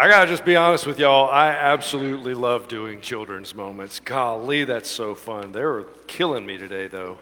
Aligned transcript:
I 0.00 0.06
gotta 0.06 0.30
just 0.30 0.44
be 0.44 0.54
honest 0.54 0.86
with 0.86 1.00
y'all. 1.00 1.28
I 1.28 1.48
absolutely 1.48 2.32
love 2.32 2.68
doing 2.68 3.00
children's 3.00 3.52
moments. 3.52 3.98
Golly, 3.98 4.62
that's 4.62 4.88
so 4.88 5.16
fun. 5.16 5.50
They 5.50 5.64
were 5.64 5.88
killing 6.06 6.46
me 6.46 6.56
today, 6.56 6.86
though. 6.86 7.18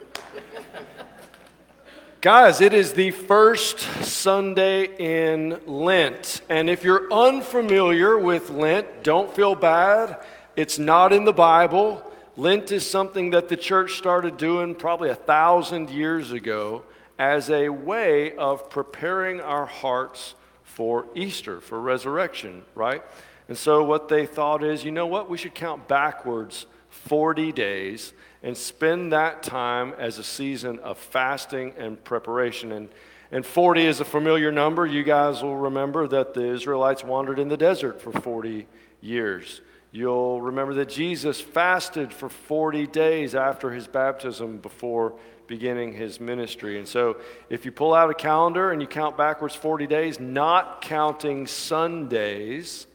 Guys, 2.21 2.61
it 2.61 2.75
is 2.75 2.93
the 2.93 3.13
first 3.13 3.79
Sunday 4.05 4.95
in 4.99 5.59
Lent. 5.65 6.43
And 6.51 6.69
if 6.69 6.85
you're 6.85 7.11
unfamiliar 7.11 8.19
with 8.19 8.51
Lent, 8.51 9.03
don't 9.03 9.35
feel 9.35 9.55
bad. 9.55 10.19
It's 10.55 10.79
not 10.79 11.15
in 11.15 11.25
the 11.25 11.33
Bible. 11.33 12.03
Lent 12.37 12.73
is 12.73 12.87
something 12.87 13.31
that 13.31 13.49
the 13.49 13.57
church 13.57 13.97
started 13.97 14.37
doing 14.37 14.75
probably 14.75 15.09
a 15.09 15.15
thousand 15.15 15.89
years 15.89 16.31
ago 16.31 16.83
as 17.19 17.49
a 17.49 17.71
way 17.71 18.37
of 18.37 18.69
preparing 18.69 19.41
our 19.41 19.65
hearts 19.65 20.35
for 20.77 21.07
Easter, 21.15 21.59
for 21.59 21.81
resurrection, 21.81 22.63
right? 22.75 23.03
And 23.49 23.57
so 23.57 23.83
what 23.83 24.09
they 24.09 24.27
thought 24.27 24.63
is, 24.63 24.85
you 24.85 24.91
know 24.91 25.07
what? 25.07 25.31
We 25.31 25.39
should 25.39 25.55
count 25.55 25.89
backwards 25.89 26.67
40 26.91 27.51
days 27.53 28.13
and 28.43 28.55
spend 28.55 29.15
that 29.15 29.43
time 29.43 29.95
as 29.99 30.19
a 30.19 30.23
season 30.23 30.79
of 30.81 30.99
fasting 30.99 31.73
and 31.79 32.05
preparation. 32.05 32.73
And, 32.73 32.91
and 33.33 33.47
40 33.47 33.87
is 33.87 34.01
a 34.01 34.05
familiar 34.05 34.53
number. 34.53 34.85
You 34.85 35.03
guys 35.03 35.43
will 35.43 35.57
remember 35.57 36.07
that 36.09 36.35
the 36.35 36.45
Israelites 36.45 37.03
wandered 37.03 37.39
in 37.39 37.49
the 37.49 37.57
desert 37.57 38.03
for 38.03 38.13
40 38.13 38.67
years. 39.01 39.63
You'll 39.93 40.43
remember 40.43 40.75
that 40.75 40.91
Jesus 40.91 41.41
fasted 41.41 42.13
for 42.13 42.29
40 42.29 42.87
days 42.89 43.35
after 43.35 43.71
his 43.71 43.87
baptism 43.87 44.59
before 44.59 45.15
beginning 45.47 45.93
his 45.93 46.21
ministry. 46.21 46.79
And 46.79 46.87
so, 46.87 47.17
if 47.51 47.65
you 47.65 47.73
pull 47.73 47.95
out 47.95 48.11
a 48.11 48.15
calendar 48.15 48.71
and 48.71 48.81
you 48.81 48.89
count 48.89 49.17
backwards 49.17 49.55
40 49.55 49.87
days, 49.87 50.21
not 50.21 50.83
counting 50.83 51.47
Sundays, 51.47 52.87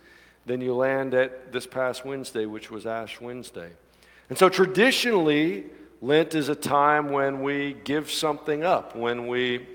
then 0.45 0.61
you 0.61 0.73
land 0.73 1.13
at 1.13 1.51
this 1.51 1.67
past 1.67 2.05
Wednesday, 2.05 2.45
which 2.45 2.71
was 2.71 2.85
Ash 2.85 3.19
Wednesday. 3.21 3.69
And 4.29 4.37
so, 4.37 4.49
traditionally, 4.49 5.65
Lent 6.01 6.35
is 6.35 6.49
a 6.49 6.55
time 6.55 7.11
when 7.11 7.43
we 7.43 7.73
give 7.83 8.09
something 8.11 8.63
up, 8.63 8.95
when 8.95 9.27
we, 9.27 9.67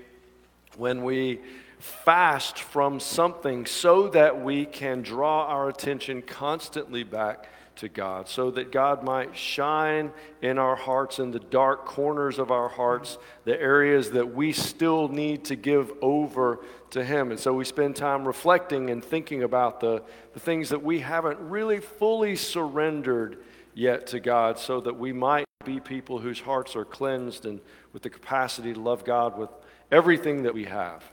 when 0.75 1.03
we 1.03 1.39
fast 1.79 2.59
from 2.59 2.99
something 2.99 3.65
so 3.65 4.07
that 4.09 4.41
we 4.41 4.65
can 4.65 5.01
draw 5.01 5.45
our 5.45 5.69
attention 5.69 6.21
constantly 6.21 7.03
back 7.03 7.49
to 7.77 7.89
God, 7.89 8.27
so 8.27 8.51
that 8.51 8.71
God 8.71 9.03
might 9.03 9.35
shine 9.35 10.11
in 10.41 10.57
our 10.57 10.75
hearts, 10.75 11.19
in 11.19 11.31
the 11.31 11.39
dark 11.39 11.85
corners 11.85 12.39
of 12.39 12.51
our 12.51 12.69
hearts, 12.69 13.17
the 13.45 13.59
areas 13.59 14.11
that 14.11 14.33
we 14.33 14.51
still 14.51 15.07
need 15.07 15.45
to 15.45 15.55
give 15.55 15.91
over 16.01 16.59
to 16.91 17.03
Him. 17.03 17.31
And 17.31 17.39
so 17.39 17.53
we 17.53 17.65
spend 17.65 17.95
time 17.95 18.25
reflecting 18.25 18.89
and 18.89 19.03
thinking 19.03 19.43
about 19.43 19.79
the, 19.79 20.03
the 20.33 20.39
things 20.39 20.69
that 20.69 20.83
we 20.83 20.99
haven't 20.99 21.39
really 21.39 21.79
fully 21.79 22.35
surrendered 22.35 23.37
yet 23.73 24.07
to 24.07 24.19
God, 24.19 24.57
so 24.57 24.81
that 24.81 24.97
we 24.97 25.13
might 25.13 25.45
be 25.65 25.79
people 25.79 26.19
whose 26.19 26.39
hearts 26.39 26.75
are 26.75 26.85
cleansed 26.85 27.45
and 27.45 27.59
with 27.93 28.01
the 28.01 28.09
capacity 28.09 28.73
to 28.73 28.79
love 28.79 29.03
God 29.03 29.37
with 29.37 29.49
everything 29.91 30.43
that 30.43 30.53
we 30.53 30.65
have. 30.65 31.03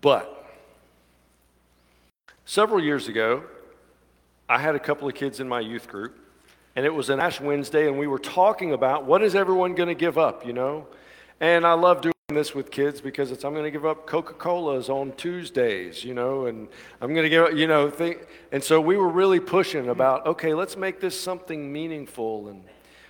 But 0.00 0.44
several 2.44 2.82
years 2.82 3.08
ago, 3.08 3.44
I 4.52 4.58
had 4.58 4.74
a 4.74 4.78
couple 4.78 5.08
of 5.08 5.14
kids 5.14 5.40
in 5.40 5.48
my 5.48 5.60
youth 5.60 5.88
group, 5.88 6.18
and 6.76 6.84
it 6.84 6.92
was 6.92 7.08
an 7.08 7.20
Ash 7.20 7.40
Wednesday, 7.40 7.88
and 7.88 7.98
we 7.98 8.06
were 8.06 8.18
talking 8.18 8.74
about 8.74 9.06
what 9.06 9.22
is 9.22 9.34
everyone 9.34 9.74
going 9.74 9.88
to 9.88 9.94
give 9.94 10.18
up, 10.18 10.44
you 10.46 10.52
know? 10.52 10.86
And 11.40 11.66
I 11.66 11.72
love 11.72 12.02
doing 12.02 12.12
this 12.28 12.54
with 12.54 12.70
kids 12.70 13.00
because 13.00 13.32
it's 13.32 13.46
I'm 13.46 13.54
going 13.54 13.64
to 13.64 13.70
give 13.70 13.86
up 13.86 14.06
Coca-Colas 14.06 14.90
on 14.90 15.12
Tuesdays, 15.12 16.04
you 16.04 16.12
know, 16.12 16.44
and 16.44 16.68
I'm 17.00 17.14
going 17.14 17.22
to 17.22 17.30
give 17.30 17.46
up, 17.46 17.54
you 17.54 17.66
know, 17.66 17.88
think, 17.88 18.26
and 18.52 18.62
so 18.62 18.78
we 18.78 18.98
were 18.98 19.08
really 19.08 19.40
pushing 19.40 19.88
about 19.88 20.26
okay, 20.26 20.52
let's 20.52 20.76
make 20.76 21.00
this 21.00 21.18
something 21.18 21.72
meaningful. 21.72 22.48
And 22.48 22.62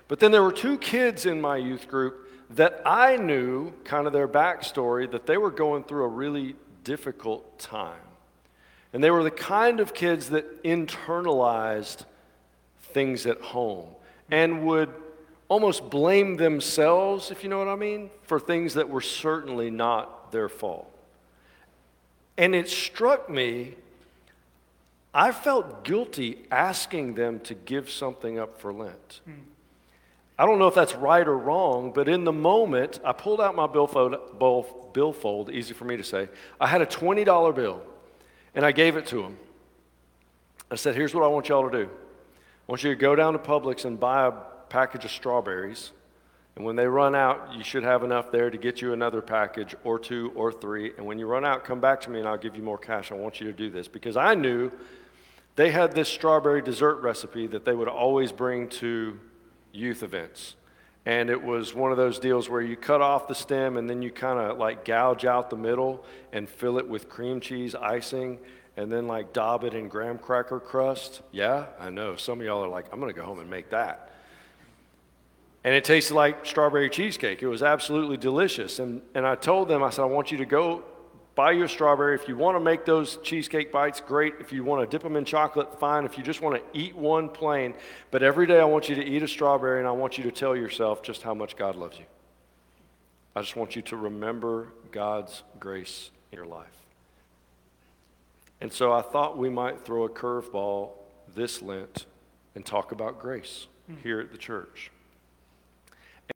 but 0.06 0.20
then 0.20 0.30
there 0.30 0.44
were 0.44 0.52
two 0.52 0.78
kids 0.78 1.26
in 1.26 1.40
my 1.40 1.56
youth 1.56 1.88
group 1.88 2.30
that 2.50 2.80
I 2.86 3.16
knew 3.16 3.72
kind 3.82 4.06
of 4.06 4.12
their 4.12 4.28
backstory 4.28 5.10
that 5.10 5.26
they 5.26 5.38
were 5.38 5.50
going 5.50 5.82
through 5.82 6.04
a 6.04 6.08
really 6.08 6.54
difficult 6.84 7.58
time. 7.58 8.11
And 8.92 9.02
they 9.02 9.10
were 9.10 9.22
the 9.22 9.30
kind 9.30 9.80
of 9.80 9.94
kids 9.94 10.30
that 10.30 10.62
internalized 10.62 12.04
things 12.92 13.26
at 13.26 13.40
home 13.40 13.88
and 14.30 14.66
would 14.66 14.90
almost 15.48 15.90
blame 15.90 16.36
themselves, 16.36 17.30
if 17.30 17.42
you 17.42 17.50
know 17.50 17.58
what 17.58 17.68
I 17.68 17.76
mean, 17.76 18.10
for 18.22 18.40
things 18.40 18.74
that 18.74 18.88
were 18.88 19.00
certainly 19.00 19.70
not 19.70 20.32
their 20.32 20.48
fault. 20.48 20.88
And 22.38 22.54
it 22.54 22.68
struck 22.68 23.28
me, 23.28 23.74
I 25.12 25.32
felt 25.32 25.84
guilty 25.84 26.46
asking 26.50 27.14
them 27.14 27.40
to 27.40 27.54
give 27.54 27.90
something 27.90 28.38
up 28.38 28.60
for 28.60 28.72
Lent. 28.72 29.20
I 30.38 30.46
don't 30.46 30.58
know 30.58 30.66
if 30.66 30.74
that's 30.74 30.94
right 30.94 31.26
or 31.26 31.36
wrong, 31.36 31.92
but 31.94 32.08
in 32.08 32.24
the 32.24 32.32
moment, 32.32 32.98
I 33.04 33.12
pulled 33.12 33.40
out 33.40 33.54
my 33.54 33.66
billfold, 33.66 34.16
billfold, 34.94 35.50
easy 35.50 35.74
for 35.74 35.84
me 35.84 35.98
to 35.98 36.02
say. 36.02 36.28
I 36.58 36.66
had 36.66 36.80
a 36.80 36.86
$20 36.86 37.54
bill, 37.54 37.82
and 38.54 38.64
I 38.64 38.72
gave 38.72 38.96
it 38.96 39.06
to 39.06 39.22
him. 39.22 39.36
I 40.70 40.76
said, 40.76 40.94
Here's 40.94 41.14
what 41.14 41.24
I 41.24 41.28
want 41.28 41.48
y'all 41.48 41.68
to 41.68 41.84
do. 41.84 41.84
I 41.88 42.72
want 42.72 42.84
you 42.84 42.90
to 42.90 42.96
go 42.96 43.14
down 43.14 43.32
to 43.32 43.38
Publix 43.38 43.84
and 43.84 43.98
buy 43.98 44.26
a 44.26 44.32
package 44.68 45.04
of 45.04 45.10
strawberries. 45.10 45.92
And 46.54 46.64
when 46.64 46.76
they 46.76 46.86
run 46.86 47.14
out, 47.14 47.54
you 47.54 47.64
should 47.64 47.82
have 47.82 48.04
enough 48.04 48.30
there 48.30 48.50
to 48.50 48.58
get 48.58 48.82
you 48.82 48.92
another 48.92 49.22
package 49.22 49.74
or 49.84 49.98
two 49.98 50.32
or 50.34 50.52
three. 50.52 50.92
And 50.96 51.06
when 51.06 51.18
you 51.18 51.26
run 51.26 51.44
out, 51.44 51.64
come 51.64 51.80
back 51.80 52.00
to 52.02 52.10
me 52.10 52.18
and 52.18 52.28
I'll 52.28 52.36
give 52.36 52.56
you 52.56 52.62
more 52.62 52.78
cash. 52.78 53.10
I 53.10 53.14
want 53.14 53.40
you 53.40 53.46
to 53.46 53.52
do 53.52 53.70
this 53.70 53.88
because 53.88 54.16
I 54.18 54.34
knew 54.34 54.70
they 55.56 55.70
had 55.70 55.92
this 55.92 56.08
strawberry 56.08 56.60
dessert 56.60 57.00
recipe 57.00 57.46
that 57.48 57.64
they 57.64 57.74
would 57.74 57.88
always 57.88 58.32
bring 58.32 58.68
to 58.68 59.18
youth 59.72 60.02
events. 60.02 60.56
And 61.04 61.30
it 61.30 61.42
was 61.42 61.74
one 61.74 61.90
of 61.90 61.96
those 61.96 62.18
deals 62.18 62.48
where 62.48 62.60
you 62.60 62.76
cut 62.76 63.00
off 63.00 63.26
the 63.26 63.34
stem 63.34 63.76
and 63.76 63.90
then 63.90 64.02
you 64.02 64.10
kind 64.10 64.38
of 64.38 64.58
like 64.58 64.84
gouge 64.84 65.24
out 65.24 65.50
the 65.50 65.56
middle 65.56 66.04
and 66.32 66.48
fill 66.48 66.78
it 66.78 66.88
with 66.88 67.08
cream 67.08 67.40
cheese 67.40 67.74
icing 67.74 68.38
and 68.76 68.90
then 68.90 69.06
like 69.06 69.32
daub 69.32 69.64
it 69.64 69.74
in 69.74 69.88
graham 69.88 70.16
cracker 70.16 70.60
crust. 70.60 71.22
Yeah, 71.32 71.66
I 71.80 71.90
know. 71.90 72.16
Some 72.16 72.40
of 72.40 72.46
y'all 72.46 72.64
are 72.64 72.68
like, 72.68 72.86
I'm 72.92 73.00
going 73.00 73.12
to 73.12 73.18
go 73.18 73.26
home 73.26 73.40
and 73.40 73.50
make 73.50 73.70
that. 73.70 74.10
And 75.64 75.74
it 75.74 75.84
tasted 75.84 76.14
like 76.14 76.46
strawberry 76.46 76.90
cheesecake. 76.90 77.42
It 77.42 77.48
was 77.48 77.62
absolutely 77.62 78.16
delicious. 78.16 78.78
And, 78.78 79.02
and 79.14 79.26
I 79.26 79.34
told 79.34 79.68
them, 79.68 79.82
I 79.82 79.90
said, 79.90 80.02
I 80.02 80.06
want 80.06 80.32
you 80.32 80.38
to 80.38 80.46
go 80.46 80.84
buy 81.34 81.52
your 81.52 81.68
strawberry. 81.68 82.14
If 82.14 82.28
you 82.28 82.36
want 82.36 82.56
to 82.56 82.60
make 82.60 82.84
those 82.84 83.18
cheesecake 83.22 83.72
bites, 83.72 84.00
great. 84.00 84.34
If 84.40 84.52
you 84.52 84.64
want 84.64 84.88
to 84.88 84.94
dip 84.94 85.02
them 85.02 85.16
in 85.16 85.24
chocolate, 85.24 85.78
fine. 85.78 86.04
If 86.04 86.18
you 86.18 86.24
just 86.24 86.40
want 86.40 86.56
to 86.56 86.78
eat 86.78 86.94
one 86.94 87.28
plain, 87.28 87.74
but 88.10 88.22
every 88.22 88.46
day 88.46 88.60
I 88.60 88.64
want 88.64 88.88
you 88.88 88.94
to 88.96 89.04
eat 89.04 89.22
a 89.22 89.28
strawberry 89.28 89.78
and 89.78 89.88
I 89.88 89.92
want 89.92 90.18
you 90.18 90.24
to 90.24 90.32
tell 90.32 90.56
yourself 90.56 91.02
just 91.02 91.22
how 91.22 91.34
much 91.34 91.56
God 91.56 91.76
loves 91.76 91.98
you. 91.98 92.04
I 93.34 93.40
just 93.40 93.56
want 93.56 93.76
you 93.76 93.82
to 93.82 93.96
remember 93.96 94.68
God's 94.90 95.42
grace 95.58 96.10
in 96.30 96.36
your 96.36 96.46
life. 96.46 96.66
And 98.60 98.72
so 98.72 98.92
I 98.92 99.02
thought 99.02 99.38
we 99.38 99.48
might 99.48 99.80
throw 99.80 100.04
a 100.04 100.08
curveball 100.08 100.90
this 101.34 101.62
Lent 101.62 102.06
and 102.54 102.64
talk 102.64 102.92
about 102.92 103.18
grace 103.18 103.66
hmm. 103.86 103.96
here 104.02 104.20
at 104.20 104.32
the 104.32 104.38
church. 104.38 104.90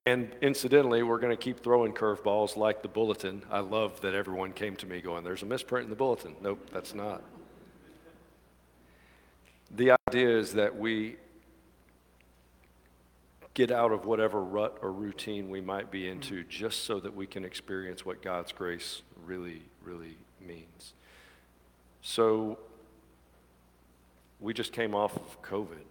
And 0.04 0.34
incidentally, 0.40 1.02
we're 1.02 1.18
going 1.18 1.36
to 1.36 1.42
keep 1.42 1.60
throwing 1.60 1.92
curveballs 1.92 2.56
like 2.56 2.82
the 2.82 2.88
bulletin. 2.88 3.42
I 3.50 3.60
love 3.60 4.00
that 4.02 4.14
everyone 4.14 4.52
came 4.52 4.76
to 4.76 4.86
me 4.86 5.00
going, 5.00 5.24
There's 5.24 5.42
a 5.42 5.46
misprint 5.46 5.84
in 5.84 5.90
the 5.90 5.96
bulletin. 5.96 6.36
Nope, 6.40 6.70
that's 6.72 6.94
not. 6.94 7.22
The 9.70 9.96
idea 10.08 10.38
is 10.38 10.52
that 10.54 10.76
we 10.76 11.16
get 13.54 13.70
out 13.70 13.90
of 13.90 14.04
whatever 14.04 14.42
rut 14.42 14.78
or 14.82 14.92
routine 14.92 15.48
we 15.48 15.60
might 15.60 15.90
be 15.90 16.06
into 16.08 16.44
just 16.44 16.84
so 16.84 17.00
that 17.00 17.16
we 17.16 17.26
can 17.26 17.44
experience 17.44 18.04
what 18.04 18.22
God's 18.22 18.52
grace 18.52 19.02
really, 19.24 19.62
really 19.82 20.18
means. 20.40 20.92
So, 22.02 22.58
we 24.40 24.52
just 24.52 24.72
came 24.72 24.94
off 24.94 25.16
of 25.16 25.42
COVID, 25.42 25.86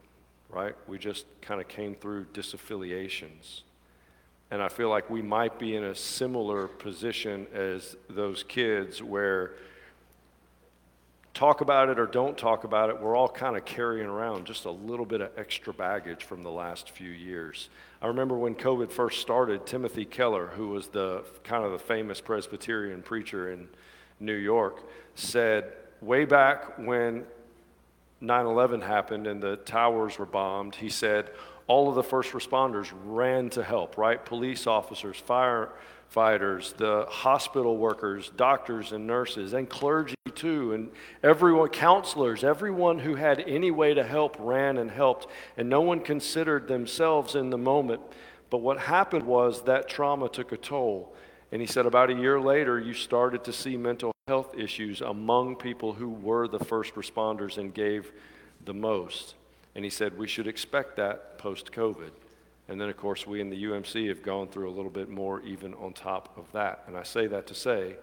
right? 0.50 0.76
We 0.88 0.98
just 0.98 1.26
kind 1.42 1.60
of 1.60 1.68
came 1.68 1.96
through 1.96 2.26
disaffiliations. 2.26 3.62
And 4.52 4.62
I 4.62 4.68
feel 4.68 4.90
like 4.90 5.10
we 5.10 5.22
might 5.22 5.58
be 5.60 5.76
in 5.76 5.84
a 5.84 5.96
similar 5.96 6.68
position 6.68 7.48
as 7.54 7.96
those 8.10 8.44
kids 8.44 9.02
where 9.02 9.54
talk 11.36 11.60
about 11.60 11.90
it 11.90 12.00
or 12.00 12.08
don't 12.08 12.38
talk 12.38 12.64
about 12.64 12.90
it, 12.90 13.00
we're 13.00 13.16
all 13.16 13.28
kind 13.28 13.58
of 13.58 13.66
carrying 13.66 14.08
around 14.08 14.46
just 14.46 14.66
a 14.66 14.72
little 14.72 15.06
bit 15.06 15.20
of 15.20 15.30
extra 15.38 15.74
baggage 15.74 16.24
from 16.24 16.44
the 16.44 16.50
last 16.50 16.90
few 16.90 17.10
years. 17.10 17.70
I 18.02 18.08
remember 18.08 18.38
when 18.38 18.56
COVID 18.56 18.90
first 18.90 19.20
started, 19.20 19.66
Timothy 19.66 20.06
Keller, 20.06 20.48
who 20.48 20.70
was 20.70 20.88
the 20.88 21.26
kind 21.44 21.66
of 21.66 21.74
the 21.74 21.80
famous 21.80 22.22
Presbyterian 22.22 23.02
preacher 23.02 23.52
in 23.52 23.68
New 24.20 24.36
York, 24.36 24.84
said 25.16 25.74
way 26.02 26.24
back 26.24 26.78
when 26.78 27.26
9 28.22 28.46
11 28.46 28.82
happened 28.82 29.28
and 29.28 29.44
the 29.44 29.58
towers 29.58 30.18
were 30.18 30.26
bombed, 30.26 30.76
he 30.76 30.90
said, 30.90 31.32
all 31.68 31.90
of 31.90 31.96
the 31.96 32.04
first 32.04 32.32
responders 32.32 32.92
ran 33.06 33.50
to 33.52 33.64
help, 33.64 33.98
right? 33.98 34.24
Police 34.24 34.68
officers, 34.68 35.18
fire, 35.18 35.70
fighters, 36.10 36.74
the 36.78 37.06
hospital 37.10 37.78
workers, 37.78 38.32
doctors 38.36 38.92
and 38.92 39.08
nurses, 39.08 39.54
and 39.54 39.70
clergy 39.70 40.16
too, 40.36 40.74
and 40.74 40.92
everyone, 41.24 41.70
counselors, 41.70 42.44
everyone 42.44 43.00
who 43.00 43.16
had 43.16 43.44
any 43.48 43.72
way 43.72 43.94
to 43.94 44.04
help 44.04 44.36
ran 44.40 44.78
and 44.78 44.92
helped, 44.92 45.28
and 45.58 45.70
no 45.70 45.82
one 45.82 46.00
considered 46.00 46.68
themselves 46.68 47.36
in 47.36 47.50
the 47.50 47.58
moment. 47.58 48.02
But 48.50 48.60
what 48.60 48.80
happened 48.80 49.24
was 49.24 49.64
that 49.64 49.90
trauma 49.90 50.30
took 50.30 50.52
a 50.52 50.58
toll. 50.58 51.14
And 51.52 51.62
he 51.62 51.68
said 51.68 51.86
about 51.86 52.10
a 52.10 52.14
year 52.14 52.40
later, 52.40 52.80
you 52.80 52.94
started 52.94 53.44
to 53.46 53.54
see 53.54 53.78
mental 53.78 54.12
health 54.28 54.56
issues 54.58 55.02
among 55.02 55.56
people 55.56 55.94
who 55.94 56.10
were 56.10 56.48
the 56.48 56.60
first 56.60 56.96
responders 56.96 57.58
and 57.58 57.74
gave 57.74 58.12
the 58.66 58.74
most. 58.74 59.36
And 59.76 59.84
he 59.84 59.90
said 59.90 60.18
we 60.18 60.28
should 60.28 60.48
expect 60.48 60.96
that 60.96 61.38
post 61.38 61.72
COVID. 61.72 62.12
And 62.68 62.82
then, 62.82 62.90
of 62.90 62.98
course, 62.98 63.28
we 63.28 63.42
in 63.42 63.50
the 63.50 63.64
UMC 63.66 64.08
have 64.08 64.24
gone 64.24 64.48
through 64.48 64.70
a 64.70 64.74
little 64.74 64.90
bit 64.90 65.10
more 65.10 65.42
even 65.42 65.74
on 65.76 65.94
top 65.94 66.36
of 66.38 66.52
that. 66.54 66.84
And 66.88 66.98
I 66.98 67.04
say 67.04 67.28
that 67.28 67.46
to 67.48 67.54
say, 67.54 67.96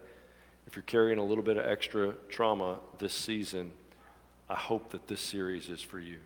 if 0.67 0.77
you're 0.77 0.85
carrying 0.85 1.19
a 1.19 1.25
little 1.25 1.43
bit 1.43 1.57
of 1.57 1.67
extra 1.67 2.13
trauma 2.29 2.79
this 2.99 3.13
season, 3.13 3.73
I 4.49 4.55
hope 4.55 4.91
that 4.91 5.09
this 5.09 5.21
series 5.21 5.69
is 5.69 5.81
for 5.81 5.99
you. 5.99 6.19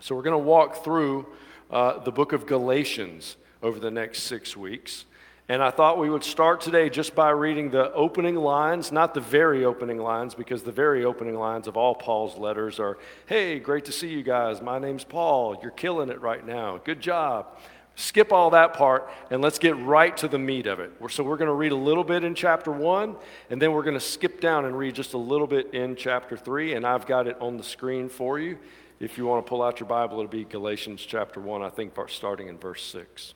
So, 0.00 0.14
we're 0.14 0.22
going 0.22 0.40
to 0.40 0.46
walk 0.46 0.84
through 0.84 1.26
uh, 1.70 1.98
the 2.00 2.12
book 2.12 2.32
of 2.32 2.46
Galatians 2.46 3.36
over 3.62 3.78
the 3.78 3.90
next 3.90 4.24
six 4.24 4.56
weeks. 4.56 5.04
And 5.48 5.62
I 5.62 5.70
thought 5.70 5.98
we 5.98 6.08
would 6.08 6.22
start 6.22 6.60
today 6.60 6.88
just 6.88 7.16
by 7.16 7.30
reading 7.30 7.70
the 7.70 7.92
opening 7.92 8.36
lines, 8.36 8.92
not 8.92 9.12
the 9.12 9.20
very 9.20 9.64
opening 9.64 9.98
lines, 9.98 10.34
because 10.34 10.62
the 10.62 10.72
very 10.72 11.04
opening 11.04 11.34
lines 11.34 11.66
of 11.66 11.76
all 11.76 11.94
Paul's 11.94 12.38
letters 12.38 12.78
are 12.78 12.96
Hey, 13.26 13.58
great 13.58 13.84
to 13.86 13.92
see 13.92 14.08
you 14.08 14.22
guys. 14.22 14.62
My 14.62 14.78
name's 14.78 15.04
Paul. 15.04 15.58
You're 15.60 15.72
killing 15.72 16.10
it 16.10 16.20
right 16.20 16.46
now. 16.46 16.78
Good 16.78 17.00
job. 17.00 17.58
Skip 17.96 18.32
all 18.32 18.50
that 18.50 18.72
part 18.72 19.10
and 19.30 19.42
let's 19.42 19.58
get 19.58 19.76
right 19.76 20.16
to 20.18 20.28
the 20.28 20.38
meat 20.38 20.66
of 20.66 20.80
it. 20.80 20.92
So, 21.10 21.24
we're 21.24 21.36
going 21.36 21.48
to 21.48 21.54
read 21.54 21.72
a 21.72 21.76
little 21.76 22.04
bit 22.04 22.24
in 22.24 22.34
chapter 22.34 22.70
one, 22.70 23.16
and 23.50 23.60
then 23.60 23.72
we're 23.72 23.82
going 23.82 23.94
to 23.94 24.00
skip 24.00 24.40
down 24.40 24.64
and 24.64 24.78
read 24.78 24.94
just 24.94 25.12
a 25.12 25.18
little 25.18 25.48
bit 25.48 25.74
in 25.74 25.96
chapter 25.96 26.36
three. 26.36 26.74
And 26.74 26.86
I've 26.86 27.04
got 27.04 27.26
it 27.26 27.36
on 27.40 27.56
the 27.56 27.64
screen 27.64 28.08
for 28.08 28.38
you. 28.38 28.58
If 29.00 29.18
you 29.18 29.26
want 29.26 29.44
to 29.44 29.48
pull 29.50 29.62
out 29.62 29.80
your 29.80 29.88
Bible, 29.88 30.18
it'll 30.20 30.30
be 30.30 30.44
Galatians 30.44 31.04
chapter 31.04 31.40
one, 31.40 31.62
I 31.62 31.68
think, 31.68 31.92
starting 32.08 32.46
in 32.46 32.56
verse 32.56 32.84
six. 32.84 33.34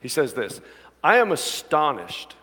He 0.00 0.08
says 0.08 0.34
this 0.34 0.60
I 1.06 1.18
am 1.18 1.30
astonished 1.30 2.34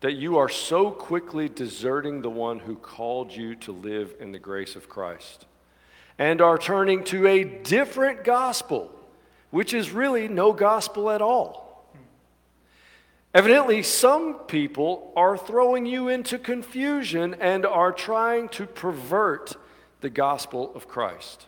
that 0.00 0.14
you 0.14 0.38
are 0.38 0.48
so 0.48 0.90
quickly 0.90 1.48
deserting 1.48 2.20
the 2.20 2.28
one 2.28 2.58
who 2.58 2.74
called 2.74 3.30
you 3.30 3.54
to 3.54 3.70
live 3.70 4.16
in 4.18 4.32
the 4.32 4.40
grace 4.40 4.74
of 4.74 4.88
Christ 4.88 5.46
and 6.18 6.40
are 6.40 6.58
turning 6.58 7.04
to 7.04 7.28
a 7.28 7.44
different 7.44 8.24
gospel, 8.24 8.90
which 9.52 9.74
is 9.74 9.92
really 9.92 10.26
no 10.26 10.52
gospel 10.52 11.08
at 11.08 11.22
all. 11.22 11.86
Evidently, 13.32 13.84
some 13.84 14.34
people 14.48 15.12
are 15.14 15.38
throwing 15.38 15.86
you 15.86 16.08
into 16.08 16.40
confusion 16.40 17.36
and 17.38 17.64
are 17.64 17.92
trying 17.92 18.48
to 18.48 18.66
pervert 18.66 19.54
the 20.00 20.10
gospel 20.10 20.72
of 20.74 20.88
Christ. 20.88 21.46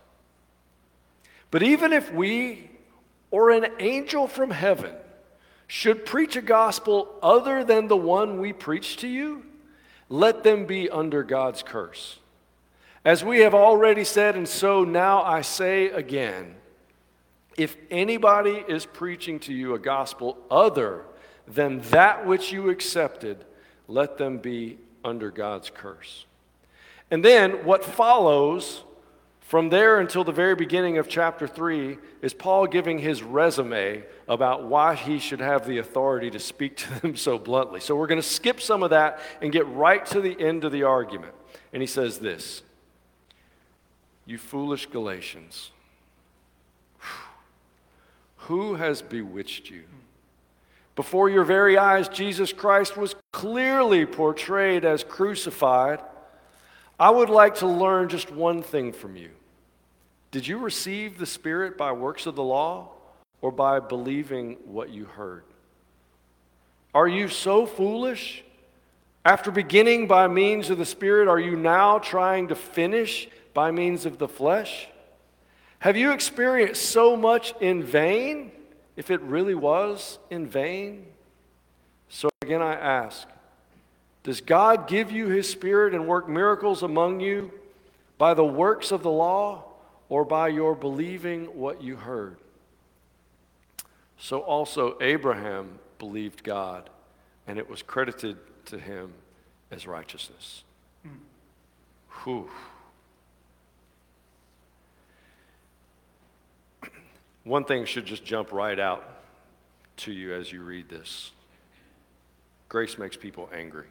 But 1.50 1.64
even 1.64 1.92
if 1.92 2.12
we 2.12 2.70
or 3.32 3.50
an 3.50 3.66
angel 3.80 4.28
from 4.28 4.52
heaven 4.52 4.94
should 5.66 6.04
preach 6.04 6.36
a 6.36 6.42
gospel 6.42 7.14
other 7.22 7.64
than 7.64 7.88
the 7.88 7.96
one 7.96 8.38
we 8.38 8.52
preach 8.52 8.96
to 8.98 9.08
you, 9.08 9.44
let 10.08 10.44
them 10.44 10.66
be 10.66 10.90
under 10.90 11.22
God's 11.22 11.62
curse. 11.62 12.18
As 13.04 13.24
we 13.24 13.40
have 13.40 13.54
already 13.54 14.04
said, 14.04 14.36
and 14.36 14.48
so 14.48 14.84
now 14.84 15.22
I 15.22 15.42
say 15.42 15.86
again 15.88 16.56
if 17.56 17.76
anybody 17.90 18.64
is 18.66 18.86
preaching 18.86 19.38
to 19.40 19.52
you 19.52 19.74
a 19.74 19.78
gospel 19.78 20.38
other 20.50 21.04
than 21.46 21.80
that 21.90 22.26
which 22.26 22.52
you 22.52 22.70
accepted, 22.70 23.44
let 23.86 24.18
them 24.18 24.38
be 24.38 24.78
under 25.04 25.30
God's 25.30 25.70
curse. 25.70 26.26
And 27.10 27.24
then 27.24 27.64
what 27.64 27.84
follows 27.84 28.82
from 29.44 29.68
there 29.68 30.00
until 30.00 30.24
the 30.24 30.32
very 30.32 30.54
beginning 30.54 30.96
of 30.96 31.06
chapter 31.06 31.46
3 31.46 31.98
is 32.22 32.32
Paul 32.32 32.66
giving 32.66 32.98
his 32.98 33.22
resume 33.22 34.02
about 34.26 34.64
why 34.64 34.94
he 34.94 35.18
should 35.18 35.40
have 35.40 35.66
the 35.66 35.76
authority 35.76 36.30
to 36.30 36.40
speak 36.40 36.78
to 36.78 37.00
them 37.00 37.14
so 37.14 37.38
bluntly. 37.38 37.78
So 37.80 37.94
we're 37.94 38.06
going 38.06 38.20
to 38.20 38.26
skip 38.26 38.58
some 38.58 38.82
of 38.82 38.90
that 38.90 39.20
and 39.42 39.52
get 39.52 39.68
right 39.68 40.04
to 40.06 40.22
the 40.22 40.34
end 40.40 40.64
of 40.64 40.72
the 40.72 40.84
argument. 40.84 41.34
And 41.74 41.82
he 41.82 41.86
says 41.86 42.18
this 42.18 42.62
You 44.24 44.38
foolish 44.38 44.86
Galatians, 44.86 45.72
who 48.36 48.76
has 48.76 49.02
bewitched 49.02 49.68
you? 49.68 49.84
Before 50.96 51.28
your 51.28 51.44
very 51.44 51.76
eyes, 51.76 52.08
Jesus 52.08 52.50
Christ 52.50 52.96
was 52.96 53.14
clearly 53.30 54.06
portrayed 54.06 54.86
as 54.86 55.04
crucified. 55.04 56.00
I 56.98 57.10
would 57.10 57.30
like 57.30 57.56
to 57.56 57.66
learn 57.66 58.08
just 58.08 58.30
one 58.30 58.62
thing 58.62 58.92
from 58.92 59.16
you. 59.16 59.30
Did 60.30 60.46
you 60.46 60.58
receive 60.58 61.18
the 61.18 61.26
Spirit 61.26 61.76
by 61.76 61.92
works 61.92 62.26
of 62.26 62.36
the 62.36 62.42
law 62.42 62.90
or 63.40 63.50
by 63.50 63.80
believing 63.80 64.56
what 64.64 64.90
you 64.90 65.04
heard? 65.04 65.44
Are 66.94 67.08
you 67.08 67.28
so 67.28 67.66
foolish? 67.66 68.44
After 69.24 69.50
beginning 69.50 70.06
by 70.06 70.28
means 70.28 70.70
of 70.70 70.78
the 70.78 70.84
Spirit, 70.84 71.28
are 71.28 71.38
you 71.38 71.56
now 71.56 71.98
trying 71.98 72.48
to 72.48 72.54
finish 72.54 73.28
by 73.54 73.70
means 73.70 74.06
of 74.06 74.18
the 74.18 74.28
flesh? 74.28 74.88
Have 75.80 75.96
you 75.96 76.12
experienced 76.12 76.84
so 76.86 77.16
much 77.16 77.54
in 77.60 77.82
vain, 77.82 78.52
if 78.96 79.10
it 79.10 79.20
really 79.22 79.54
was 79.54 80.18
in 80.30 80.46
vain? 80.46 81.06
So 82.08 82.28
again, 82.42 82.62
I 82.62 82.74
ask 82.74 83.26
does 84.24 84.40
God 84.40 84.88
give 84.88 85.12
you 85.12 85.28
his 85.28 85.48
spirit 85.48 85.94
and 85.94 86.08
work 86.08 86.28
miracles 86.28 86.82
among 86.82 87.20
you 87.20 87.52
by 88.18 88.34
the 88.34 88.44
works 88.44 88.90
of 88.90 89.02
the 89.02 89.10
law 89.10 89.64
or 90.08 90.24
by 90.24 90.48
your 90.48 90.74
believing 90.74 91.44
what 91.44 91.82
you 91.82 91.96
heard? 91.96 92.38
So 94.18 94.40
also 94.40 94.96
Abraham 95.00 95.78
believed 95.98 96.42
God, 96.42 96.88
and 97.46 97.58
it 97.58 97.68
was 97.68 97.82
credited 97.82 98.38
to 98.66 98.78
him 98.78 99.12
as 99.70 99.86
righteousness. 99.86 100.64
Whew. 102.24 102.48
One 107.42 107.64
thing 107.64 107.84
should 107.84 108.06
just 108.06 108.24
jump 108.24 108.52
right 108.52 108.80
out 108.80 109.06
to 109.98 110.12
you 110.12 110.32
as 110.34 110.50
you 110.50 110.62
read 110.62 110.88
this 110.88 111.30
grace 112.70 112.98
makes 112.98 113.16
people 113.16 113.48
angry. 113.52 113.86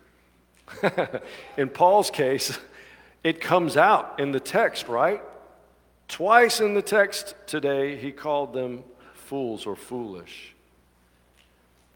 in 1.58 1.70
Paul's 1.70 2.12
case, 2.12 2.58
it 3.24 3.42
comes 3.42 3.78
out 3.78 4.20
in 4.20 4.32
the 4.32 4.40
text, 4.40 4.88
right? 4.88 5.22
Twice 6.08 6.60
in 6.60 6.74
the 6.74 6.82
text 6.82 7.36
today, 7.48 7.96
he 7.96 8.12
called 8.12 8.54
them 8.54 8.84
fools 9.14 9.66
or 9.66 9.76
foolish. 9.76 10.54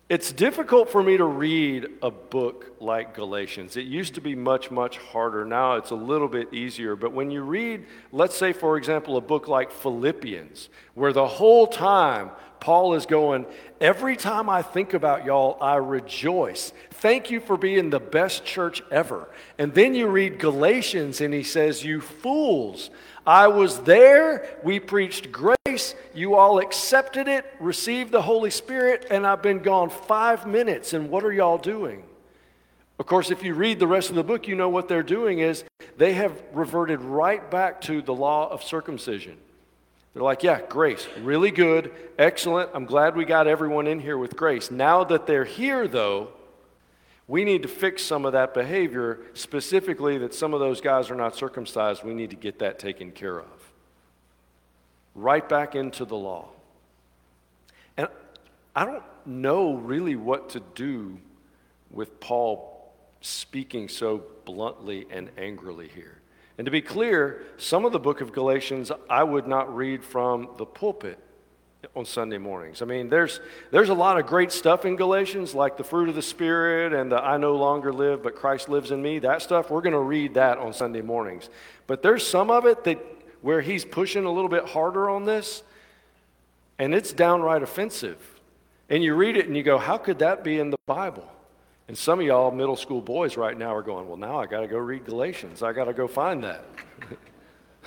It's 0.10 0.32
difficult 0.32 0.90
for 0.90 1.04
me 1.04 1.18
to 1.18 1.26
read 1.26 1.88
a 2.02 2.10
book 2.10 2.78
like 2.80 3.14
Galatians. 3.14 3.76
It 3.76 3.88
used 3.88 4.16
to 4.16 4.22
be 4.22 4.36
much, 4.36 4.72
much 4.72 4.98
harder. 4.98 5.44
Now 5.44 5.74
it's 5.76 5.92
a 5.92 5.96
little 5.96 6.30
bit 6.30 6.54
easier. 6.54 6.96
But 6.96 7.12
when 7.12 7.30
you 7.30 7.42
read, 7.42 7.86
let's 8.14 8.38
say, 8.38 8.54
for 8.54 8.78
example, 8.78 9.18
a 9.18 9.22
book 9.22 9.50
like 9.50 9.70
Philippians, 9.70 10.70
where 10.94 11.12
the 11.12 11.28
whole 11.28 11.68
time 11.68 12.32
Paul 12.60 12.94
is 12.96 13.06
going, 13.06 13.46
Every 13.80 14.16
time 14.16 14.50
I 14.50 14.64
think 14.64 14.94
about 14.94 15.26
y'all, 15.26 15.58
I 15.62 15.76
rejoice. 15.76 16.74
Thank 16.92 17.30
you 17.30 17.40
for 17.40 17.58
being 17.58 17.90
the 17.92 18.00
best 18.00 18.44
church 18.44 18.82
ever. 18.90 19.30
And 19.60 19.74
then 19.74 19.94
you 19.94 20.08
read 20.08 20.40
Galatians 20.40 21.22
and 21.22 21.34
he 21.34 21.44
says, 21.44 21.86
You 21.86 22.02
fools. 22.02 22.90
I 23.26 23.48
was 23.50 23.80
there. 23.82 24.48
We 24.64 24.80
preached 24.80 25.32
grace. 25.32 25.96
You 26.16 26.36
all 26.36 26.60
accepted 26.60 27.28
it, 27.28 27.46
received 27.60 28.12
the 28.12 28.22
Holy 28.22 28.50
Spirit, 28.50 29.06
and 29.12 29.28
I've 29.28 29.44
been 29.44 29.60
gone 29.60 29.90
five 29.90 30.48
minutes. 30.48 30.94
And 30.94 31.10
what 31.10 31.24
are 31.24 31.34
y'all 31.34 31.60
doing? 31.60 32.04
Of 33.00 33.06
course, 33.06 33.30
if 33.30 33.44
you 33.44 33.54
read 33.54 33.78
the 33.78 33.86
rest 33.86 34.10
of 34.10 34.16
the 34.16 34.24
book, 34.24 34.48
you 34.48 34.56
know 34.56 34.70
what 34.70 34.88
they're 34.88 35.04
doing 35.04 35.40
is 35.40 35.64
they 35.98 36.14
have 36.14 36.42
reverted 36.54 37.02
right 37.02 37.52
back 37.52 37.82
to 37.82 38.02
the 38.02 38.14
law 38.14 38.50
of 38.50 38.64
circumcision. 38.64 39.38
They're 40.18 40.24
like, 40.24 40.42
yeah, 40.42 40.62
grace, 40.68 41.08
really 41.22 41.52
good, 41.52 41.92
excellent. 42.18 42.72
I'm 42.74 42.86
glad 42.86 43.16
we 43.16 43.24
got 43.24 43.46
everyone 43.46 43.86
in 43.86 44.00
here 44.00 44.18
with 44.18 44.36
grace. 44.36 44.72
Now 44.72 45.04
that 45.04 45.28
they're 45.28 45.46
here, 45.46 45.88
though, 45.88 46.30
we 47.28 47.46
need 47.46 47.62
to 47.62 47.68
fix 47.68 48.02
some 48.02 48.26
of 48.26 48.32
that 48.34 48.56
behavior, 48.56 49.20
specifically 49.36 50.18
that 50.18 50.34
some 50.34 50.56
of 50.56 50.60
those 50.60 50.82
guys 50.82 51.12
are 51.12 51.16
not 51.16 51.36
circumcised. 51.36 52.04
We 52.04 52.16
need 52.16 52.32
to 52.32 52.36
get 52.36 52.58
that 52.58 52.80
taken 52.80 53.12
care 53.12 53.38
of. 53.38 53.72
Right 55.14 55.48
back 55.48 55.76
into 55.76 56.04
the 56.04 56.18
law. 56.18 56.48
And 57.96 58.08
I 58.76 58.86
don't 58.86 59.04
know 59.24 59.76
really 59.76 60.16
what 60.16 60.50
to 60.50 60.62
do 60.74 61.20
with 61.92 62.20
Paul 62.20 62.92
speaking 63.22 63.88
so 63.88 64.24
bluntly 64.46 65.06
and 65.12 65.30
angrily 65.38 65.92
here. 65.94 66.18
And 66.58 66.66
to 66.66 66.72
be 66.72 66.82
clear, 66.82 67.44
some 67.58 67.86
of 67.86 67.92
the 67.92 68.00
book 68.00 68.22
of 68.22 68.32
Galatians 68.32 68.92
I 69.10 69.24
would 69.24 69.48
not 69.48 69.76
read 69.76 70.04
from 70.04 70.50
the 70.58 70.66
pulpit. 70.66 71.20
on 71.96 72.06
Sunday 72.06 72.38
mornings. 72.38 72.82
I 72.82 72.86
mean, 72.86 73.10
there's, 73.10 73.40
there's 73.72 73.90
a 73.90 73.94
lot 73.94 74.20
of 74.20 74.26
great 74.26 74.52
stuff 74.52 74.86
in 74.86 74.96
Galatians, 74.96 75.54
like 75.54 75.78
the 75.78 75.84
fruit 75.84 76.10
of 76.10 76.16
the 76.16 76.22
Spirit 76.22 76.94
and 76.94 77.12
the 77.12 77.24
I 77.24 77.38
no 77.38 77.56
longer 77.56 77.94
live, 77.94 78.24
but 78.24 78.36
Christ 78.36 78.70
lives 78.70 78.92
in 78.92 79.02
me. 79.02 79.20
That 79.20 79.42
stuff, 79.42 79.70
we're 79.70 79.82
going 79.82 79.94
to 79.94 80.00
read 80.00 80.34
that 80.36 80.58
on 80.58 80.74
Sunday 80.74 81.02
mornings. 81.02 81.50
But 81.86 82.02
there's 82.02 82.26
some 82.26 82.50
of 82.50 82.66
it 82.66 82.84
that 82.86 83.00
where 83.42 83.62
he's 83.62 83.86
pushing 83.86 84.26
a 84.26 84.32
little 84.32 84.50
bit 84.50 84.66
harder 84.66 85.10
on 85.10 85.26
this, 85.26 85.64
and 86.80 86.94
it's 86.94 87.14
downright 87.14 87.64
offensive. 87.64 88.18
And 88.90 89.04
you 89.04 89.16
read 89.16 89.38
it 89.38 89.48
and 89.48 89.56
you 89.56 89.64
go, 89.64 89.78
how 89.78 89.98
could 89.98 90.20
that 90.20 90.44
be 90.44 90.60
in 90.60 90.72
the 90.72 90.78
Bible? 90.86 91.30
And 91.88 91.98
some 91.98 92.20
of 92.20 92.26
y'all 92.26 92.52
middle 92.52 92.76
school 92.76 93.02
boys 93.02 93.38
right 93.38 93.58
now 93.58 93.74
are 93.74 93.82
going, 93.82 94.08
well, 94.08 94.18
now 94.18 94.40
I 94.40 94.46
got 94.46 94.62
to 94.62 94.68
go 94.68 94.78
read 94.78 95.06
Galatians. 95.06 95.64
I 95.64 95.72
got 95.72 95.86
to 95.86 95.94
go 95.94 96.08
find 96.08 96.44
that. 96.44 96.66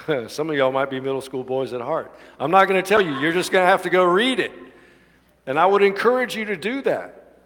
some 0.30 0.49
of 0.49 0.57
y'all 0.57 0.73
might 0.73 0.88
be 0.88 1.00
middle 1.00 1.21
school 1.21 1.45
boys 1.45 1.73
at 1.73 1.80
heart. 1.80 2.11
I'm 2.38 2.50
not 2.50 2.66
going 2.66 2.83
to 2.83 2.88
tell 2.88 3.00
you, 3.00 3.19
you're 3.19 3.33
just 3.33 3.52
going 3.52 3.62
to 3.62 3.71
have 3.71 3.83
to 3.83 3.90
go 3.90 4.04
read 4.04 4.40
it. 4.40 4.52
And 5.47 5.59
I 5.59 5.66
would 5.66 5.83
encourage 5.83 6.35
you 6.35 6.47
to 6.47 6.57
do 6.57 6.80
that. 6.83 7.38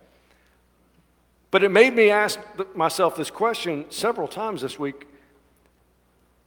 But 1.51 1.65
it 1.65 1.71
made 1.71 1.95
me 1.95 2.11
ask 2.11 2.39
myself 2.75 3.17
this 3.17 3.31
question 3.31 3.87
several 3.89 4.29
times 4.29 4.61
this 4.61 4.79
week. 4.79 5.07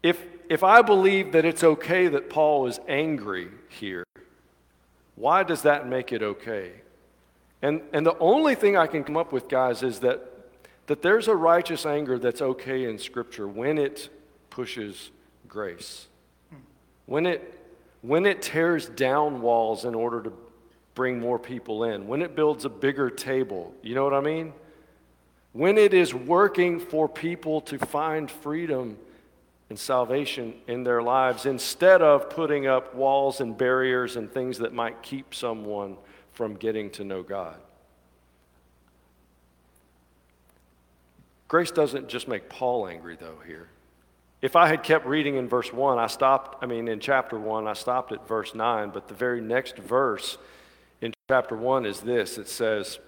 If, 0.03 0.21
if 0.49 0.63
I 0.63 0.81
believe 0.81 1.31
that 1.33 1.45
it's 1.45 1.63
okay 1.63 2.07
that 2.07 2.29
Paul 2.29 2.67
is 2.67 2.79
angry 2.87 3.49
here, 3.69 4.05
why 5.15 5.43
does 5.43 5.63
that 5.63 5.87
make 5.87 6.11
it 6.13 6.21
okay? 6.21 6.71
And, 7.61 7.81
and 7.93 8.05
the 8.05 8.17
only 8.19 8.55
thing 8.55 8.77
I 8.77 8.87
can 8.87 9.03
come 9.03 9.17
up 9.17 9.31
with, 9.31 9.49
guys, 9.49 9.83
is 9.83 9.99
that, 9.99 10.21
that 10.87 11.01
there's 11.01 11.27
a 11.27 11.35
righteous 11.35 11.85
anger 11.85 12.19
that's 12.19 12.41
okay 12.41 12.85
in 12.85 12.99
Scripture 12.99 13.47
when 13.47 13.77
it 13.77 14.09
pushes 14.49 15.11
grace. 15.47 16.07
When 17.05 17.25
it, 17.25 17.59
when 18.01 18.25
it 18.25 18.41
tears 18.41 18.87
down 18.87 19.41
walls 19.41 19.85
in 19.85 19.95
order 19.95 20.21
to 20.21 20.33
bring 20.93 21.19
more 21.19 21.39
people 21.39 21.83
in, 21.85 22.07
when 22.07 22.21
it 22.21 22.35
builds 22.35 22.65
a 22.65 22.69
bigger 22.69 23.09
table, 23.09 23.73
you 23.81 23.95
know 23.95 24.03
what 24.03 24.13
I 24.13 24.21
mean? 24.21 24.53
When 25.53 25.77
it 25.77 25.93
is 25.93 26.13
working 26.13 26.79
for 26.79 27.07
people 27.07 27.61
to 27.61 27.79
find 27.79 28.29
freedom 28.29 28.97
and 29.69 29.79
salvation 29.79 30.53
in 30.67 30.83
their 30.83 31.01
lives 31.01 31.45
instead 31.45 32.01
of 32.01 32.29
putting 32.29 32.67
up 32.67 32.93
walls 32.93 33.41
and 33.41 33.57
barriers 33.57 34.15
and 34.15 34.31
things 34.31 34.59
that 34.59 34.73
might 34.73 35.01
keep 35.01 35.33
someone 35.33 35.97
from 36.37 36.53
getting 36.53 36.91
to 36.91 37.03
know 37.03 37.23
God. 37.23 37.55
Grace 41.47 41.71
doesn't 41.71 42.09
just 42.09 42.27
make 42.27 42.47
Paul 42.47 42.87
angry, 42.87 43.17
though, 43.19 43.39
here. 43.47 43.69
If 44.43 44.55
I 44.55 44.67
had 44.67 44.83
kept 44.83 45.07
reading 45.07 45.37
in 45.37 45.49
verse 45.49 45.73
1, 45.73 45.97
I 45.97 46.05
stopped, 46.05 46.63
I 46.63 46.67
mean, 46.67 46.87
in 46.87 46.99
chapter 46.99 47.39
1, 47.39 47.67
I 47.67 47.73
stopped 47.73 48.11
at 48.11 48.27
verse 48.27 48.53
9, 48.53 48.91
but 48.91 49.07
the 49.07 49.15
very 49.15 49.41
next 49.41 49.77
verse 49.79 50.37
in 51.01 51.11
chapter 51.27 51.55
1 51.55 51.87
is 51.87 52.01
this 52.01 52.37
it 52.37 52.47
says, 52.47 52.99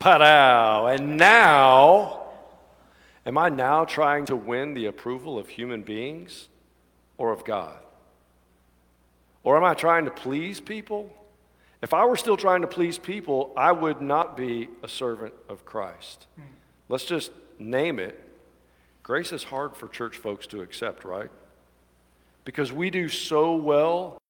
Padow, 0.00 0.82
uh, 0.82 0.86
and 0.86 1.16
now, 1.16 2.26
am 3.24 3.38
I 3.38 3.50
now 3.50 3.84
trying 3.84 4.24
to 4.26 4.34
win 4.34 4.74
the 4.74 4.86
approval 4.86 5.38
of 5.38 5.48
human 5.48 5.82
beings 5.82 6.48
or 7.18 7.30
of 7.30 7.44
God? 7.44 7.78
Or 9.48 9.56
am 9.56 9.64
I 9.64 9.72
trying 9.72 10.04
to 10.04 10.10
please 10.10 10.60
people? 10.60 11.10
If 11.80 11.94
I 11.94 12.04
were 12.04 12.18
still 12.18 12.36
trying 12.36 12.60
to 12.60 12.66
please 12.66 12.98
people, 12.98 13.50
I 13.56 13.72
would 13.72 14.02
not 14.02 14.36
be 14.36 14.68
a 14.82 14.88
servant 14.88 15.32
of 15.48 15.64
Christ. 15.64 16.26
Hmm. 16.36 16.42
Let's 16.90 17.06
just 17.06 17.30
name 17.58 17.98
it. 17.98 18.22
Grace 19.02 19.32
is 19.32 19.44
hard 19.44 19.74
for 19.74 19.88
church 19.88 20.18
folks 20.18 20.46
to 20.48 20.60
accept, 20.60 21.02
right? 21.02 21.30
Because 22.44 22.74
we 22.74 22.90
do 22.90 23.08
so 23.08 23.56
well 23.56 24.20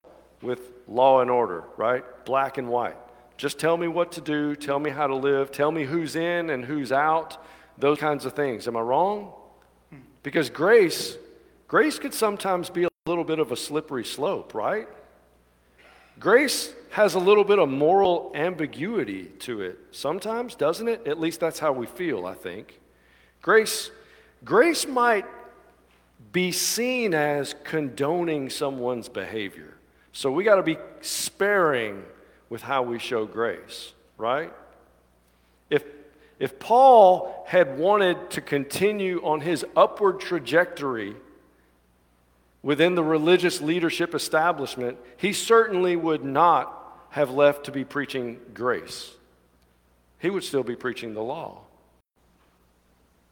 with 0.41 0.61
law 0.87 1.19
and 1.19 1.29
order, 1.29 1.65
right? 1.75 2.05
Black 2.23 2.57
and 2.57 2.69
white. 2.69 2.95
Just 3.35 3.59
tell 3.59 3.75
me 3.75 3.89
what 3.89 4.13
to 4.13 4.21
do, 4.21 4.55
tell 4.55 4.79
me 4.79 4.89
how 4.89 5.07
to 5.07 5.15
live, 5.17 5.51
tell 5.51 5.73
me 5.73 5.83
who's 5.83 6.15
in 6.15 6.49
and 6.49 6.63
who's 6.63 6.93
out, 6.93 7.43
those 7.77 7.99
kinds 7.99 8.23
of 8.23 8.31
things. 8.31 8.69
Am 8.69 8.77
I 8.77 8.79
wrong? 8.79 9.33
Hmm. 9.89 9.97
Because 10.23 10.49
grace, 10.49 11.17
grace 11.67 11.99
could 11.99 12.13
sometimes 12.13 12.69
be 12.69 12.85
a 12.85 12.89
little 13.05 13.25
bit 13.25 13.39
of 13.39 13.51
a 13.51 13.57
slippery 13.57 14.05
slope, 14.05 14.53
right? 14.53 14.87
Grace 16.19 16.73
has 16.91 17.13
a 17.13 17.19
little 17.19 17.43
bit 17.43 17.59
of 17.59 17.69
moral 17.69 18.31
ambiguity 18.35 19.25
to 19.39 19.61
it 19.61 19.79
sometimes, 19.91 20.55
doesn't 20.55 20.87
it? 20.87 21.07
At 21.07 21.19
least 21.19 21.39
that's 21.39 21.59
how 21.59 21.71
we 21.71 21.85
feel, 21.85 22.25
I 22.25 22.33
think. 22.33 22.79
Grace, 23.41 23.89
grace 24.43 24.85
might 24.85 25.25
be 26.31 26.51
seen 26.51 27.13
as 27.13 27.55
condoning 27.63 28.49
someone's 28.49 29.07
behavior. 29.07 29.75
So 30.11 30.31
we 30.31 30.43
got 30.43 30.55
to 30.55 30.63
be 30.63 30.77
sparing 31.01 32.03
with 32.49 32.61
how 32.63 32.83
we 32.83 32.99
show 32.99 33.25
grace, 33.25 33.93
right? 34.17 34.51
If, 35.69 35.85
if 36.39 36.59
Paul 36.59 37.45
had 37.47 37.77
wanted 37.77 38.31
to 38.31 38.41
continue 38.41 39.21
on 39.23 39.41
his 39.41 39.65
upward 39.75 40.19
trajectory 40.19 41.15
within 42.61 42.95
the 42.95 43.03
religious 43.03 43.61
leadership 43.61 44.13
establishment, 44.13 44.97
he 45.17 45.33
certainly 45.33 45.95
would 45.95 46.23
not 46.23 46.75
have 47.11 47.31
left 47.31 47.65
to 47.65 47.71
be 47.71 47.83
preaching 47.83 48.39
grace. 48.53 49.11
He 50.19 50.29
would 50.29 50.43
still 50.43 50.63
be 50.63 50.75
preaching 50.75 51.13
the 51.13 51.23
law. 51.23 51.61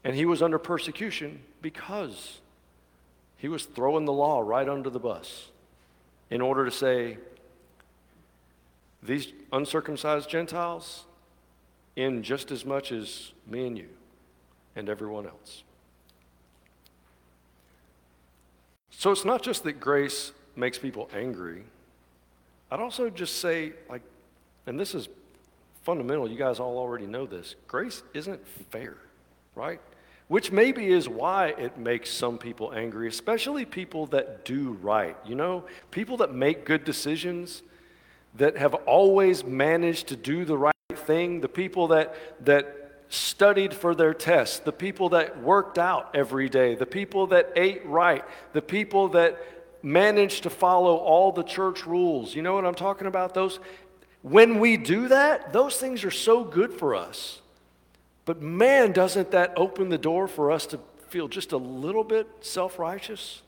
And 0.04 0.16
he 0.16 0.26
was 0.26 0.42
under 0.42 0.58
persecution 0.58 1.42
because 1.62 2.40
he 3.38 3.48
was 3.48 3.66
throwing 3.66 4.06
the 4.06 4.14
law 4.14 4.40
right 4.40 4.68
under 4.68 4.90
the 4.90 5.00
bus 5.00 5.50
in 6.30 6.42
order 6.42 6.66
to 6.66 6.72
say, 6.72 7.18
these 9.04 9.32
uncircumcised 9.52 10.30
Gentiles 10.30 11.06
in 11.96 12.24
just 12.24 12.52
as 12.52 12.66
much 12.66 12.92
as 12.92 13.32
me 13.46 13.68
and 13.68 13.78
you 13.78 13.90
and 14.76 14.90
everyone 14.90 15.26
else. 15.26 15.64
So 18.98 19.12
it's 19.12 19.26
not 19.26 19.44
just 19.44 19.64
that 19.66 19.80
grace 19.80 20.32
makes 20.56 20.80
people 20.80 21.08
angry. 21.14 21.64
I'd 22.72 22.80
also 22.80 23.12
just 23.12 23.38
say, 23.38 23.74
like, 23.88 24.02
and 24.66 24.80
this 24.80 24.96
is 24.96 25.08
fundamental, 25.84 26.28
you 26.28 26.36
guys 26.36 26.60
all 26.60 26.80
already 26.80 27.06
know 27.06 27.28
this 27.28 27.54
grace 27.68 28.02
isn't 28.16 28.46
fair, 28.72 28.98
right? 29.54 29.80
Which 30.30 30.52
maybe 30.52 30.88
is 30.88 31.08
why 31.08 31.50
it 31.60 31.78
makes 31.78 32.10
some 32.10 32.40
people 32.40 32.74
angry, 32.74 33.08
especially 33.08 33.66
people 33.66 34.08
that 34.08 34.46
do 34.46 34.72
right. 34.82 35.16
You 35.28 35.36
know, 35.36 35.66
people 35.92 36.18
that 36.18 36.34
make 36.34 36.66
good 36.66 36.84
decisions, 36.84 37.62
that 38.38 38.58
have 38.58 38.74
always 38.74 39.44
managed 39.44 40.08
to 40.08 40.16
do 40.16 40.44
the 40.44 40.58
right 40.58 40.74
thing, 40.96 41.42
the 41.42 41.48
people 41.48 41.90
that, 41.90 42.16
that 42.46 42.87
studied 43.10 43.74
for 43.74 43.96
their 43.96 44.14
tests, 44.14 44.60
the 44.60 44.72
people 44.72 45.10
that 45.10 45.42
worked 45.42 45.78
out 45.78 46.16
every 46.16 46.50
day, 46.50 46.76
the 46.76 46.86
people 46.86 47.28
that 47.28 47.52
ate 47.56 47.86
right, 47.86 48.24
the 48.54 48.62
people 48.62 49.10
that 49.10 49.42
managed 49.82 50.44
to 50.44 50.50
follow 50.50 50.98
all 50.98 51.32
the 51.32 51.44
church 51.44 51.86
rules. 51.86 52.36
You 52.36 52.42
know 52.42 52.56
what 52.56 52.66
I'm 52.66 52.76
talking 52.76 53.08
about? 53.08 53.34
Those 53.34 53.60
when 54.22 54.60
we 54.60 54.76
do 54.76 55.08
that, 55.08 55.54
those 55.54 55.78
things 55.78 56.04
are 56.04 56.12
so 56.12 56.44
good 56.44 56.74
for 56.74 56.96
us. 56.96 57.42
But 58.26 58.42
man, 58.42 58.92
doesn't 58.92 59.32
that 59.32 59.54
open 59.56 59.88
the 59.90 59.98
door 59.98 60.28
for 60.28 60.52
us 60.52 60.66
to 60.68 60.80
feel 61.08 61.30
just 61.30 61.54
a 61.54 61.58
little 61.58 62.04
bit 62.04 62.28
self-righteous? 62.42 63.42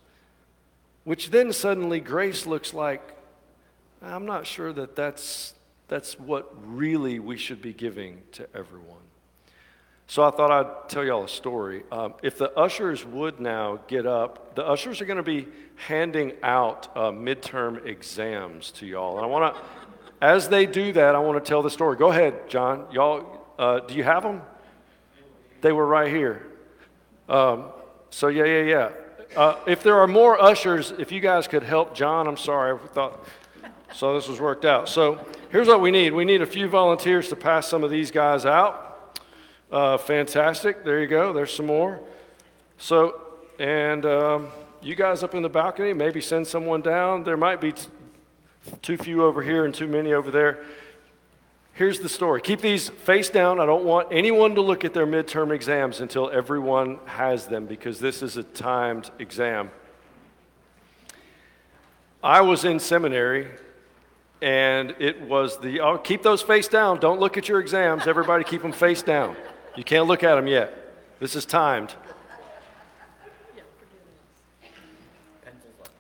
Which 1.04 1.32
then 1.32 1.52
suddenly 1.52 2.00
grace 2.00 2.46
looks 2.46 2.74
like 2.74 3.02
I'm 4.02 4.26
not 4.26 4.48
sure 4.48 4.72
that 4.72 4.96
that's 4.96 5.54
that's 5.90 6.18
what 6.18 6.54
really 6.66 7.20
we 7.20 7.36
should 7.36 7.62
be 7.62 7.74
giving 7.74 8.22
to 8.34 8.48
everyone. 8.56 8.99
So 10.10 10.24
I 10.24 10.32
thought 10.32 10.50
I'd 10.50 10.90
tell 10.90 11.06
y'all 11.06 11.26
a 11.26 11.30
story. 11.30 11.84
Um, 11.92 12.16
if 12.24 12.40
the 12.40 12.52
ushers 12.58 13.06
would 13.06 13.40
now 13.40 13.80
get 13.88 14.08
up, 14.08 14.56
the 14.56 14.66
ushers 14.66 15.02
are 15.02 15.06
going 15.06 15.18
to 15.18 15.24
be 15.24 15.48
handing 15.76 16.34
out 16.42 16.88
uh, 16.96 17.12
midterm 17.12 17.86
exams 17.86 18.72
to 18.72 18.88
y'all. 18.88 19.18
And 19.18 19.26
I 19.26 19.28
want 19.28 19.54
to, 19.54 19.62
as 20.20 20.50
they 20.50 20.66
do 20.66 20.92
that, 20.94 21.14
I 21.14 21.20
want 21.20 21.46
to 21.46 21.48
tell 21.48 21.62
the 21.62 21.70
story. 21.70 21.96
Go 21.96 22.10
ahead, 22.10 22.50
John. 22.50 22.88
Y'all, 22.92 23.46
uh, 23.60 23.82
do 23.82 23.94
you 23.94 24.04
have 24.04 24.24
them? 24.24 24.42
They 25.62 25.72
were 25.72 25.86
right 25.86 26.12
here. 26.12 26.48
Um, 27.30 27.66
so, 28.10 28.30
yeah, 28.30 28.46
yeah, 28.46 28.64
yeah. 28.64 28.90
Uh, 29.38 29.60
if 29.68 29.84
there 29.84 30.00
are 30.00 30.08
more 30.08 30.42
ushers, 30.42 30.90
if 30.98 31.12
you 31.12 31.20
guys 31.20 31.48
could 31.48 31.62
help 31.62 31.94
John, 31.94 32.28
I'm 32.28 32.36
sorry. 32.36 32.74
I 32.74 32.88
thought, 32.88 33.28
so 33.94 34.16
this 34.16 34.28
was 34.28 34.42
worked 34.42 34.66
out. 34.66 34.90
So, 34.90 35.24
here's 35.52 35.68
what 35.68 35.82
we 35.82 35.92
need 35.92 36.14
we 36.14 36.26
need 36.26 36.42
a 36.42 36.48
few 36.48 36.68
volunteers 36.68 37.30
to 37.30 37.36
pass 37.36 37.68
some 37.68 37.84
of 37.84 37.92
these 37.92 38.10
guys 38.10 38.44
out. 38.44 38.89
Uh, 39.72 39.98
fantastic. 39.98 40.84
There 40.84 41.00
you 41.00 41.08
go. 41.08 41.32
There's 41.32 41.54
some 41.54 41.68
more. 41.68 42.00
So, 42.78 43.22
and 43.60 44.06
um, 44.06 44.48
you 44.82 44.96
guys 44.96 45.22
up 45.22 45.36
in 45.36 45.44
the 45.44 45.50
balcony, 45.50 45.94
maybe 45.94 46.22
send 46.22 46.48
someone 46.48 46.82
down. 46.82 47.24
There 47.24 47.38
might 47.38 47.62
be 47.62 47.74
t- 47.74 47.88
too 48.82 48.98
few 48.98 49.24
over 49.24 49.44
here 49.44 49.66
and 49.66 49.74
too 49.74 49.88
many 49.88 50.14
over 50.14 50.32
there. 50.32 50.64
Here's 51.74 52.00
the 52.00 52.10
story. 52.10 52.42
Keep 52.42 52.62
these 52.62 52.90
face 52.90 53.30
down. 53.30 53.60
I 53.60 53.66
don't 53.66 53.86
want 53.86 54.08
anyone 54.12 54.56
to 54.56 54.62
look 54.62 54.84
at 54.84 54.94
their 54.94 55.08
midterm 55.08 55.54
exams 55.54 56.02
until 56.02 56.30
everyone 56.30 57.00
has 57.06 57.46
them 57.46 57.68
because 57.68 58.00
this 58.00 58.22
is 58.22 58.38
a 58.38 58.44
timed 58.44 59.12
exam. 59.20 59.70
I 62.22 62.42
was 62.42 62.66
in 62.66 62.80
seminary, 62.80 63.48
and 64.42 64.94
it 65.00 65.22
was 65.22 65.58
the 65.60 65.80
oh, 65.80 65.98
keep 65.98 66.22
those 66.22 66.42
face 66.42 66.68
down. 66.68 67.00
Don't 67.00 67.20
look 67.20 67.38
at 67.38 67.48
your 67.48 67.62
exams. 67.62 68.08
Everybody 68.08 68.44
keep 68.44 68.62
them 68.62 68.74
face 68.74 69.02
down. 69.02 69.38
You 69.76 69.84
can't 69.84 70.08
look 70.08 70.24
at 70.24 70.36
them 70.36 70.48
yet. 70.48 70.74
This 71.20 71.36
is 71.36 71.46
timed. 71.46 71.94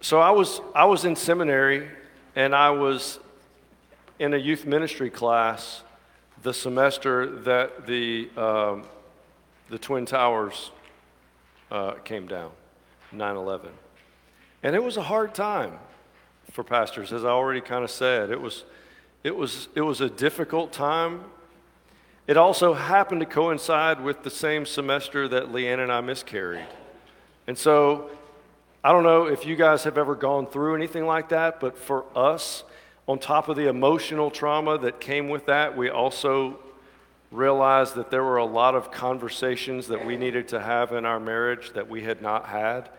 So 0.02 0.20
I 0.20 0.32
was, 0.32 0.62
I 0.74 0.86
was 0.86 1.06
in 1.06 1.16
seminary, 1.16 1.88
and 2.36 2.56
I 2.56 2.70
was 2.72 3.20
in 4.18 4.34
a 4.34 4.38
youth 4.38 4.66
ministry 4.66 5.10
class 5.10 5.82
the 6.42 6.54
semester 6.54 7.26
that 7.42 7.86
the, 7.86 8.30
um, 8.38 8.84
the 9.70 9.78
Twin 9.78 10.06
Towers 10.06 10.72
uh, 11.70 11.92
came 12.06 12.28
down, 12.28 12.52
9 13.12 13.36
11. 13.36 13.70
And 14.64 14.76
it 14.76 14.84
was 14.84 14.98
a 14.98 15.02
hard 15.02 15.34
time 15.36 15.74
for 16.52 16.64
pastors, 16.64 17.14
as 17.14 17.26
I 17.26 17.30
already 17.30 17.62
kind 17.62 17.84
of 17.84 17.92
said. 17.92 18.32
It 18.32 18.42
was, 18.42 18.64
it, 19.24 19.36
was, 19.36 19.68
it 19.76 19.82
was 19.82 20.02
a 20.02 20.10
difficult 20.10 20.72
time. 20.72 21.24
It 22.29 22.38
also 22.38 22.75
happened 22.75 23.21
to 23.21 23.25
coincide 23.25 24.01
with 24.01 24.21
the 24.21 24.29
same 24.29 24.63
semester 24.63 25.27
that 25.29 25.51
Leanne 25.51 25.81
and 25.81 25.91
I 25.91 26.00
miscarried. 26.01 26.67
And 27.48 27.57
so 27.57 28.12
I 28.83 28.91
don't 28.91 29.01
know 29.01 29.25
if 29.25 29.48
you 29.48 29.55
guys 29.55 29.83
have 29.86 29.98
ever 29.98 30.13
gone 30.13 30.45
through 30.45 30.75
anything 30.75 31.07
like 31.07 31.29
that, 31.29 31.59
but 31.59 31.75
for 31.75 32.05
us, 32.15 32.63
on 33.07 33.17
top 33.17 33.50
of 33.50 33.55
the 33.55 33.67
emotional 33.67 34.29
trauma 34.29 34.77
that 34.77 35.01
came 35.01 35.29
with 35.29 35.48
that, 35.48 35.75
we 35.75 35.89
also 35.89 36.59
realized 37.31 37.95
that 37.95 38.12
there 38.12 38.24
were 38.24 38.38
a 38.38 38.45
lot 38.45 38.75
of 38.75 38.91
conversations 38.91 39.88
that 39.88 40.05
we 40.05 40.15
needed 40.15 40.50
to 40.50 40.59
have 40.59 40.91
in 40.91 41.05
our 41.05 41.19
marriage 41.19 41.74
that 41.74 41.89
we 41.89 42.03
had 42.03 42.21
not 42.21 42.45
had. 42.45 42.89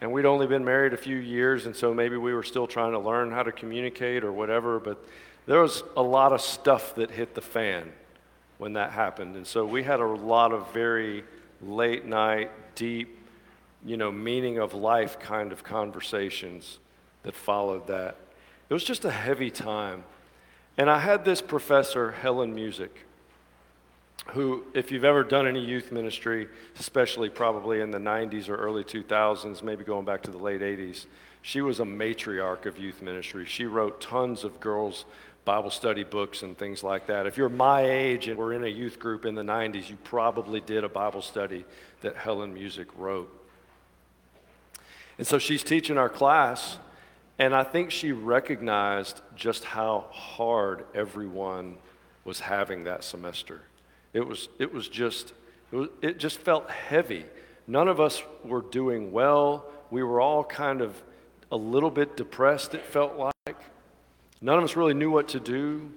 And 0.00 0.12
we'd 0.12 0.26
only 0.26 0.46
been 0.46 0.64
married 0.64 0.92
a 0.92 0.96
few 0.96 1.16
years, 1.16 1.66
and 1.66 1.74
so 1.74 1.92
maybe 1.92 2.16
we 2.16 2.32
were 2.32 2.44
still 2.44 2.68
trying 2.68 2.92
to 2.92 3.00
learn 3.00 3.32
how 3.32 3.42
to 3.42 3.50
communicate 3.50 4.22
or 4.22 4.30
whatever, 4.30 4.78
but 4.78 5.04
there 5.46 5.60
was 5.60 5.82
a 5.96 6.02
lot 6.02 6.32
of 6.32 6.40
stuff 6.40 6.94
that 6.94 7.10
hit 7.10 7.34
the 7.34 7.42
fan 7.42 7.92
when 8.58 8.74
that 8.74 8.92
happened. 8.92 9.36
And 9.36 9.46
so 9.46 9.64
we 9.64 9.82
had 9.82 10.00
a 10.00 10.06
lot 10.06 10.52
of 10.52 10.72
very 10.72 11.24
late 11.62 12.04
night, 12.04 12.50
deep, 12.74 13.18
you 13.84 13.96
know, 13.96 14.10
meaning 14.10 14.58
of 14.58 14.74
life 14.74 15.18
kind 15.18 15.52
of 15.52 15.62
conversations 15.62 16.78
that 17.22 17.34
followed 17.34 17.86
that. 17.86 18.16
It 18.68 18.74
was 18.74 18.84
just 18.84 19.04
a 19.04 19.10
heavy 19.10 19.50
time. 19.50 20.04
And 20.76 20.90
I 20.90 20.98
had 20.98 21.24
this 21.24 21.40
professor, 21.40 22.12
Helen 22.12 22.54
Musick, 22.54 23.05
who, 24.28 24.64
if 24.74 24.90
you've 24.90 25.04
ever 25.04 25.22
done 25.22 25.46
any 25.46 25.64
youth 25.64 25.92
ministry, 25.92 26.48
especially 26.78 27.28
probably 27.28 27.80
in 27.80 27.90
the 27.90 27.98
90s 27.98 28.48
or 28.48 28.56
early 28.56 28.82
2000s, 28.82 29.62
maybe 29.62 29.84
going 29.84 30.04
back 30.04 30.22
to 30.22 30.30
the 30.30 30.38
late 30.38 30.60
80s, 30.60 31.06
she 31.42 31.60
was 31.60 31.78
a 31.78 31.84
matriarch 31.84 32.66
of 32.66 32.78
youth 32.78 33.02
ministry. 33.02 33.46
She 33.46 33.66
wrote 33.66 34.00
tons 34.00 34.42
of 34.42 34.58
girls' 34.58 35.04
Bible 35.44 35.70
study 35.70 36.02
books 36.02 36.42
and 36.42 36.58
things 36.58 36.82
like 36.82 37.06
that. 37.06 37.26
If 37.26 37.36
you're 37.36 37.48
my 37.48 37.82
age 37.82 38.26
and 38.26 38.36
were 38.36 38.52
in 38.52 38.64
a 38.64 38.68
youth 38.68 38.98
group 38.98 39.24
in 39.24 39.36
the 39.36 39.44
90s, 39.44 39.88
you 39.88 39.96
probably 40.02 40.60
did 40.60 40.82
a 40.82 40.88
Bible 40.88 41.22
study 41.22 41.64
that 42.00 42.16
Helen 42.16 42.52
Musick 42.52 42.88
wrote. 42.98 43.32
And 45.18 45.26
so 45.26 45.38
she's 45.38 45.62
teaching 45.62 45.96
our 45.96 46.08
class, 46.08 46.78
and 47.38 47.54
I 47.54 47.62
think 47.62 47.92
she 47.92 48.10
recognized 48.10 49.20
just 49.36 49.62
how 49.62 50.06
hard 50.10 50.84
everyone 50.94 51.76
was 52.24 52.40
having 52.40 52.84
that 52.84 53.04
semester. 53.04 53.62
It 54.16 54.26
was, 54.26 54.48
it 54.58 54.72
was 54.72 54.88
just, 54.88 55.34
it, 55.70 55.76
was, 55.76 55.88
it 56.00 56.18
just 56.18 56.38
felt 56.38 56.70
heavy. 56.70 57.26
None 57.66 57.86
of 57.86 58.00
us 58.00 58.22
were 58.42 58.62
doing 58.62 59.12
well. 59.12 59.66
We 59.90 60.02
were 60.02 60.22
all 60.22 60.42
kind 60.42 60.80
of 60.80 61.02
a 61.52 61.56
little 61.58 61.90
bit 61.90 62.16
depressed, 62.16 62.74
it 62.74 62.82
felt 62.86 63.18
like. 63.18 63.56
None 64.40 64.56
of 64.56 64.64
us 64.64 64.74
really 64.74 64.94
knew 64.94 65.10
what 65.10 65.28
to 65.28 65.38
do. 65.38 65.90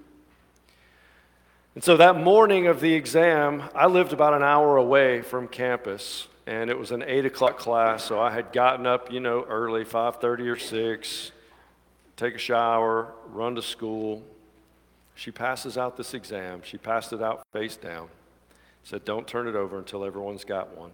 And 1.74 1.82
so 1.82 1.96
that 1.96 2.16
morning 2.16 2.66
of 2.66 2.82
the 2.82 2.92
exam, 2.92 3.62
I 3.74 3.86
lived 3.86 4.12
about 4.12 4.34
an 4.34 4.42
hour 4.42 4.76
away 4.76 5.22
from 5.22 5.48
campus 5.48 6.28
and 6.46 6.68
it 6.68 6.78
was 6.78 6.90
an 6.90 7.02
eight 7.06 7.24
o'clock 7.24 7.56
class, 7.56 8.04
so 8.04 8.20
I 8.20 8.30
had 8.32 8.52
gotten 8.52 8.86
up, 8.86 9.10
you 9.10 9.20
know, 9.20 9.46
early, 9.48 9.84
five 9.84 10.16
thirty 10.16 10.46
or 10.46 10.58
six, 10.58 11.32
take 12.16 12.34
a 12.34 12.38
shower, 12.38 13.14
run 13.28 13.54
to 13.54 13.62
school. 13.62 14.22
She 15.14 15.30
passes 15.30 15.78
out 15.78 15.96
this 15.96 16.12
exam. 16.12 16.60
She 16.64 16.76
passed 16.76 17.14
it 17.14 17.22
out 17.22 17.42
face 17.52 17.76
down. 17.76 18.08
Said, 18.82 19.04
"Don't 19.04 19.28
turn 19.28 19.46
it 19.46 19.54
over 19.54 19.78
until 19.78 20.04
everyone's 20.04 20.44
got 20.44 20.76
one." 20.76 20.92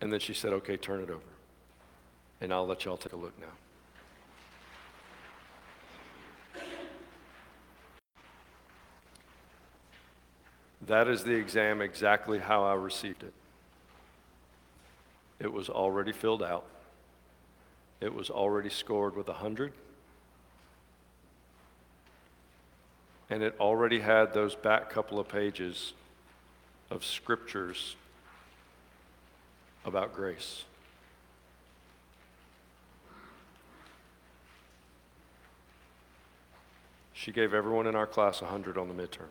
And 0.00 0.12
then 0.12 0.20
she 0.20 0.32
said, 0.32 0.52
"Okay, 0.52 0.76
turn 0.76 1.02
it 1.02 1.10
over, 1.10 1.20
and 2.40 2.52
I'll 2.52 2.66
let 2.66 2.84
y'all 2.84 2.96
take 2.96 3.12
a 3.12 3.16
look 3.16 3.38
now." 3.38 3.52
That 10.82 11.08
is 11.08 11.22
the 11.24 11.34
exam 11.34 11.80
exactly 11.82 12.38
how 12.38 12.64
I 12.64 12.74
received 12.74 13.22
it. 13.22 13.34
It 15.38 15.52
was 15.52 15.68
already 15.68 16.12
filled 16.12 16.42
out. 16.42 16.66
It 18.00 18.14
was 18.14 18.30
already 18.30 18.70
scored 18.70 19.14
with 19.14 19.28
a 19.28 19.34
100. 19.34 19.72
And 23.30 23.42
it 23.42 23.54
already 23.60 24.00
had 24.00 24.34
those 24.34 24.56
back 24.56 24.90
couple 24.90 25.18
of 25.20 25.28
pages 25.28 25.92
of 26.90 27.04
scriptures 27.04 27.94
about 29.84 30.14
grace. 30.14 30.64
She 37.12 37.32
gave 37.32 37.54
everyone 37.54 37.86
in 37.86 37.94
our 37.94 38.06
class 38.06 38.40
a 38.40 38.44
100 38.44 38.76
on 38.78 38.88
the 38.88 38.94
midterm. 38.94 39.28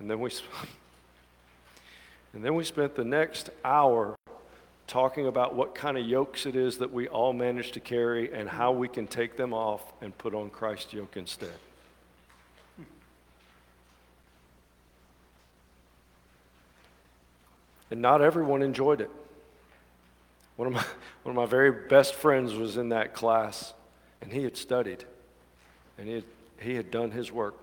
And 0.00 0.10
then 0.10 0.18
we, 0.20 0.30
and 2.34 2.44
then 2.44 2.54
we 2.54 2.64
spent 2.64 2.96
the 2.96 3.04
next 3.04 3.48
hour 3.64 4.16
talking 4.92 5.26
about 5.26 5.54
what 5.54 5.74
kind 5.74 5.96
of 5.96 6.04
yokes 6.04 6.44
it 6.44 6.54
is 6.54 6.76
that 6.76 6.92
we 6.92 7.08
all 7.08 7.32
manage 7.32 7.72
to 7.72 7.80
carry 7.80 8.30
and 8.30 8.46
how 8.46 8.72
we 8.72 8.86
can 8.86 9.06
take 9.06 9.38
them 9.38 9.54
off 9.54 9.80
and 10.02 10.16
put 10.18 10.34
on 10.34 10.50
Christ's 10.50 10.92
yoke 10.92 11.16
instead. 11.16 11.54
And 17.90 18.02
not 18.02 18.20
everyone 18.20 18.60
enjoyed 18.60 19.00
it. 19.00 19.10
One 20.56 20.68
of, 20.68 20.74
my, 20.74 20.84
one 21.22 21.30
of 21.30 21.36
my 21.36 21.46
very 21.46 21.72
best 21.88 22.14
friends 22.14 22.52
was 22.52 22.76
in 22.76 22.90
that 22.90 23.14
class, 23.14 23.72
and 24.20 24.30
he 24.30 24.44
had 24.44 24.58
studied, 24.58 25.06
and 25.96 26.06
he 26.06 26.14
had, 26.16 26.24
he 26.60 26.74
had 26.74 26.90
done 26.90 27.12
his 27.12 27.32
work. 27.32 27.54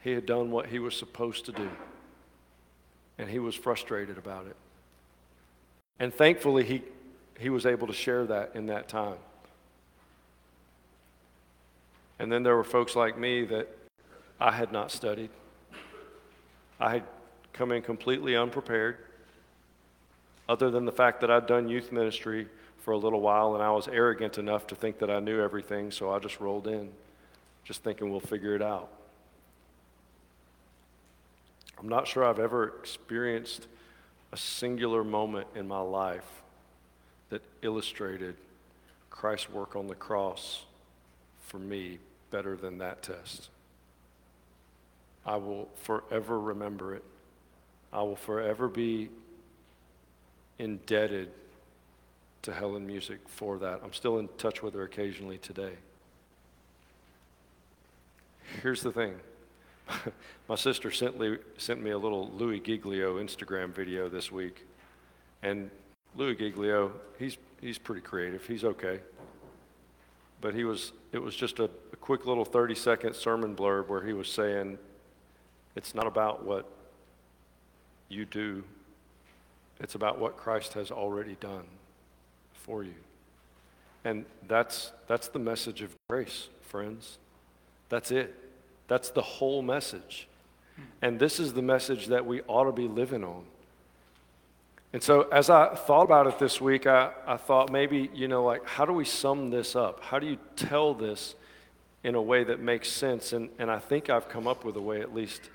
He 0.00 0.10
had 0.10 0.26
done 0.26 0.50
what 0.50 0.66
he 0.66 0.80
was 0.80 0.96
supposed 0.96 1.46
to 1.46 1.52
do, 1.52 1.70
and 3.16 3.30
he 3.30 3.38
was 3.38 3.54
frustrated 3.54 4.18
about 4.18 4.46
it. 4.48 4.56
And 6.00 6.14
thankfully, 6.14 6.64
he, 6.64 6.82
he 7.38 7.50
was 7.50 7.66
able 7.66 7.86
to 7.86 7.92
share 7.92 8.24
that 8.26 8.52
in 8.54 8.66
that 8.66 8.88
time. 8.88 9.16
And 12.18 12.30
then 12.30 12.42
there 12.42 12.56
were 12.56 12.64
folks 12.64 12.96
like 12.96 13.18
me 13.18 13.44
that 13.46 13.68
I 14.40 14.52
had 14.52 14.72
not 14.72 14.90
studied. 14.90 15.30
I 16.80 16.90
had 16.90 17.04
come 17.52 17.72
in 17.72 17.82
completely 17.82 18.36
unprepared, 18.36 18.98
other 20.48 20.70
than 20.70 20.84
the 20.84 20.92
fact 20.92 21.20
that 21.20 21.30
I'd 21.30 21.46
done 21.46 21.68
youth 21.68 21.90
ministry 21.90 22.46
for 22.78 22.92
a 22.92 22.96
little 22.96 23.20
while 23.20 23.54
and 23.54 23.62
I 23.62 23.70
was 23.70 23.88
arrogant 23.88 24.38
enough 24.38 24.66
to 24.68 24.74
think 24.74 24.98
that 25.00 25.10
I 25.10 25.20
knew 25.20 25.42
everything, 25.42 25.90
so 25.90 26.12
I 26.12 26.18
just 26.20 26.40
rolled 26.40 26.68
in, 26.68 26.88
just 27.64 27.82
thinking 27.82 28.10
we'll 28.10 28.20
figure 28.20 28.54
it 28.54 28.62
out. 28.62 28.88
I'm 31.78 31.88
not 31.88 32.06
sure 32.06 32.24
I've 32.24 32.38
ever 32.38 32.74
experienced 32.80 33.66
a 34.32 34.36
singular 34.36 35.04
moment 35.04 35.46
in 35.54 35.66
my 35.66 35.80
life 35.80 36.42
that 37.30 37.42
illustrated 37.62 38.34
Christ's 39.10 39.50
work 39.50 39.76
on 39.76 39.86
the 39.86 39.94
cross 39.94 40.64
for 41.46 41.58
me 41.58 41.98
better 42.30 42.56
than 42.56 42.78
that 42.78 43.02
test. 43.02 43.48
I 45.24 45.36
will 45.36 45.68
forever 45.82 46.38
remember 46.38 46.94
it. 46.94 47.04
I 47.92 48.02
will 48.02 48.16
forever 48.16 48.68
be 48.68 49.08
indebted 50.58 51.30
to 52.42 52.52
Helen 52.52 52.86
Musick 52.86 53.20
for 53.26 53.58
that. 53.58 53.80
I'm 53.82 53.92
still 53.92 54.18
in 54.18 54.28
touch 54.38 54.62
with 54.62 54.74
her 54.74 54.82
occasionally 54.82 55.38
today. 55.38 55.72
Here's 58.62 58.82
the 58.82 58.92
thing 58.92 59.14
my 60.48 60.54
sister 60.54 60.90
sent, 60.90 61.16
sent 61.56 61.82
me 61.82 61.90
a 61.90 61.98
little 61.98 62.30
Louis 62.34 62.60
Giglio 62.60 63.18
Instagram 63.22 63.70
video 63.70 64.08
this 64.08 64.30
week. 64.30 64.66
And 65.42 65.70
Louis 66.16 66.34
Giglio, 66.34 66.92
he's, 67.18 67.36
he's 67.60 67.78
pretty 67.78 68.00
creative. 68.00 68.46
He's 68.46 68.64
okay. 68.64 69.00
But 70.40 70.54
he 70.54 70.64
was, 70.64 70.92
it 71.12 71.18
was 71.18 71.34
just 71.34 71.58
a, 71.58 71.64
a 71.64 71.96
quick 71.96 72.26
little 72.26 72.44
30 72.44 72.74
second 72.74 73.14
sermon 73.14 73.54
blurb 73.56 73.88
where 73.88 74.04
he 74.04 74.12
was 74.12 74.28
saying, 74.28 74.78
it's 75.74 75.94
not 75.94 76.06
about 76.06 76.44
what 76.44 76.68
you 78.08 78.24
do, 78.24 78.64
it's 79.80 79.94
about 79.94 80.18
what 80.18 80.36
Christ 80.36 80.72
has 80.74 80.90
already 80.90 81.36
done 81.40 81.64
for 82.52 82.82
you. 82.82 82.94
And 84.04 84.24
that's, 84.46 84.92
that's 85.06 85.28
the 85.28 85.38
message 85.38 85.82
of 85.82 85.94
grace, 86.08 86.48
friends. 86.62 87.18
That's 87.88 88.10
it. 88.10 88.47
That's 88.88 89.10
the 89.10 89.22
whole 89.22 89.62
message. 89.62 90.26
And 91.02 91.18
this 91.18 91.38
is 91.38 91.52
the 91.52 91.62
message 91.62 92.06
that 92.06 92.26
we 92.26 92.40
ought 92.42 92.64
to 92.64 92.72
be 92.72 92.88
living 92.88 93.22
on. 93.22 93.44
And 94.92 95.02
so, 95.02 95.22
as 95.30 95.50
I 95.50 95.74
thought 95.74 96.04
about 96.04 96.26
it 96.26 96.38
this 96.38 96.60
week, 96.60 96.86
I, 96.86 97.10
I 97.26 97.36
thought 97.36 97.70
maybe, 97.70 98.10
you 98.14 98.26
know, 98.26 98.42
like, 98.42 98.64
how 98.64 98.86
do 98.86 98.92
we 98.92 99.04
sum 99.04 99.50
this 99.50 99.76
up? 99.76 100.02
How 100.02 100.18
do 100.18 100.26
you 100.26 100.38
tell 100.56 100.94
this 100.94 101.34
in 102.02 102.14
a 102.14 102.22
way 102.22 102.42
that 102.44 102.60
makes 102.60 102.88
sense? 102.88 103.34
And, 103.34 103.50
and 103.58 103.70
I 103.70 103.80
think 103.80 104.08
I've 104.08 104.30
come 104.30 104.46
up 104.46 104.64
with 104.64 104.76
a 104.76 104.80
way, 104.80 105.02
at 105.02 105.14
least, 105.14 105.50